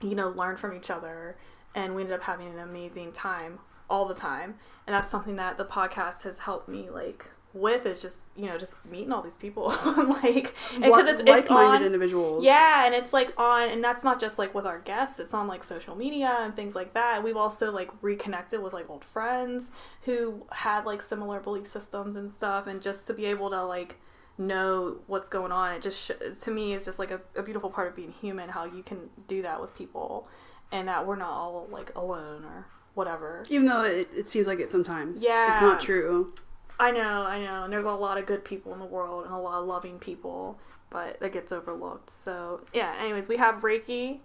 you 0.02 0.14
know 0.14 0.28
learn 0.28 0.56
from 0.56 0.74
each 0.74 0.90
other 0.90 1.36
and 1.74 1.94
we 1.94 2.02
ended 2.02 2.14
up 2.14 2.22
having 2.22 2.48
an 2.48 2.58
amazing 2.58 3.12
time 3.12 3.58
all 3.88 4.06
the 4.06 4.14
time 4.14 4.54
and 4.86 4.94
that's 4.94 5.10
something 5.10 5.36
that 5.36 5.56
the 5.56 5.64
podcast 5.64 6.22
has 6.22 6.40
helped 6.40 6.68
me 6.68 6.90
like 6.90 7.30
with 7.54 7.84
is 7.84 8.00
just 8.00 8.18
you 8.34 8.46
know 8.46 8.56
just 8.56 8.74
meeting 8.86 9.12
all 9.12 9.22
these 9.22 9.34
people 9.34 9.68
like 9.96 10.54
because 10.74 11.06
it's, 11.06 11.22
it's 11.24 11.48
on 11.48 11.82
individuals. 11.82 12.42
yeah, 12.42 12.86
and 12.86 12.94
it's 12.94 13.12
like 13.12 13.38
on, 13.38 13.68
and 13.68 13.84
that's 13.84 14.02
not 14.02 14.18
just 14.20 14.38
like 14.38 14.54
with 14.54 14.66
our 14.66 14.78
guests. 14.78 15.20
It's 15.20 15.34
on 15.34 15.46
like 15.46 15.62
social 15.62 15.94
media 15.94 16.38
and 16.40 16.56
things 16.56 16.74
like 16.74 16.94
that. 16.94 17.22
We've 17.22 17.36
also 17.36 17.70
like 17.70 17.90
reconnected 18.00 18.62
with 18.62 18.72
like 18.72 18.88
old 18.88 19.04
friends 19.04 19.70
who 20.02 20.42
had 20.50 20.86
like 20.86 21.02
similar 21.02 21.40
belief 21.40 21.66
systems 21.66 22.16
and 22.16 22.32
stuff, 22.32 22.66
and 22.66 22.80
just 22.80 23.06
to 23.08 23.14
be 23.14 23.26
able 23.26 23.50
to 23.50 23.62
like 23.62 24.00
know 24.38 24.96
what's 25.06 25.28
going 25.28 25.52
on, 25.52 25.72
it 25.72 25.82
just 25.82 26.06
sh- 26.06 26.40
to 26.42 26.50
me 26.50 26.72
is 26.72 26.84
just 26.84 26.98
like 26.98 27.10
a, 27.10 27.20
a 27.36 27.42
beautiful 27.42 27.70
part 27.70 27.88
of 27.88 27.96
being 27.96 28.12
human. 28.12 28.48
How 28.48 28.64
you 28.64 28.82
can 28.82 29.10
do 29.26 29.42
that 29.42 29.60
with 29.60 29.74
people, 29.74 30.28
and 30.70 30.88
that 30.88 31.06
we're 31.06 31.16
not 31.16 31.30
all 31.30 31.68
like 31.70 31.94
alone 31.94 32.44
or 32.44 32.66
whatever. 32.94 33.42
Even 33.50 33.66
though 33.66 33.84
it, 33.84 34.08
it 34.14 34.30
seems 34.30 34.46
like 34.46 34.60
it 34.60 34.70
sometimes. 34.70 35.22
Yeah. 35.22 35.52
It's 35.52 35.62
not 35.62 35.80
true. 35.80 36.32
I 36.80 36.90
know, 36.90 37.22
I 37.22 37.38
know, 37.38 37.64
and 37.64 37.72
there's 37.72 37.84
a 37.84 37.92
lot 37.92 38.18
of 38.18 38.26
good 38.26 38.44
people 38.44 38.72
in 38.72 38.80
the 38.80 38.86
world 38.86 39.24
and 39.24 39.32
a 39.32 39.38
lot 39.38 39.60
of 39.60 39.66
loving 39.66 39.98
people, 39.98 40.58
but 40.90 41.20
that 41.20 41.32
gets 41.32 41.52
overlooked. 41.52 42.10
So 42.10 42.62
yeah. 42.72 42.94
Anyways, 43.00 43.28
we 43.28 43.36
have 43.36 43.62
Reiki 43.62 44.20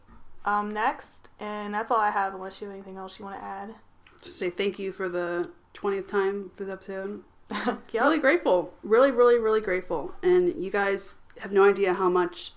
um, 0.45 0.69
next, 0.69 1.29
and 1.39 1.73
that's 1.73 1.91
all 1.91 1.99
I 1.99 2.11
have. 2.11 2.33
Unless 2.33 2.61
you 2.61 2.67
have 2.67 2.75
anything 2.75 2.97
else 2.97 3.19
you 3.19 3.25
want 3.25 3.37
to 3.39 3.43
add. 3.43 3.75
Just 4.23 4.39
say 4.39 4.49
thank 4.49 4.79
you 4.79 4.91
for 4.91 5.07
the 5.07 5.51
20th 5.75 6.07
time 6.07 6.51
for 6.55 6.65
the 6.65 6.71
episode. 6.71 7.23
yep. 7.67 7.79
Really 7.93 8.19
grateful. 8.19 8.73
Really, 8.83 9.11
really, 9.11 9.37
really 9.37 9.61
grateful. 9.61 10.13
And 10.21 10.63
you 10.63 10.71
guys 10.71 11.17
have 11.39 11.51
no 11.51 11.63
idea 11.63 11.93
how 11.93 12.09
much 12.09 12.51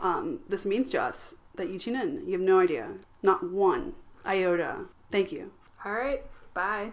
um, 0.00 0.40
this 0.48 0.64
means 0.64 0.90
to 0.90 1.00
us 1.00 1.34
that 1.56 1.68
you 1.68 1.78
tune 1.78 1.96
in. 1.96 2.26
You 2.26 2.32
have 2.32 2.40
no 2.40 2.58
idea. 2.58 2.88
Not 3.22 3.50
one 3.50 3.94
iota. 4.24 4.86
Thank 5.10 5.32
you. 5.32 5.52
All 5.84 5.92
right. 5.92 6.22
Bye. 6.54 6.92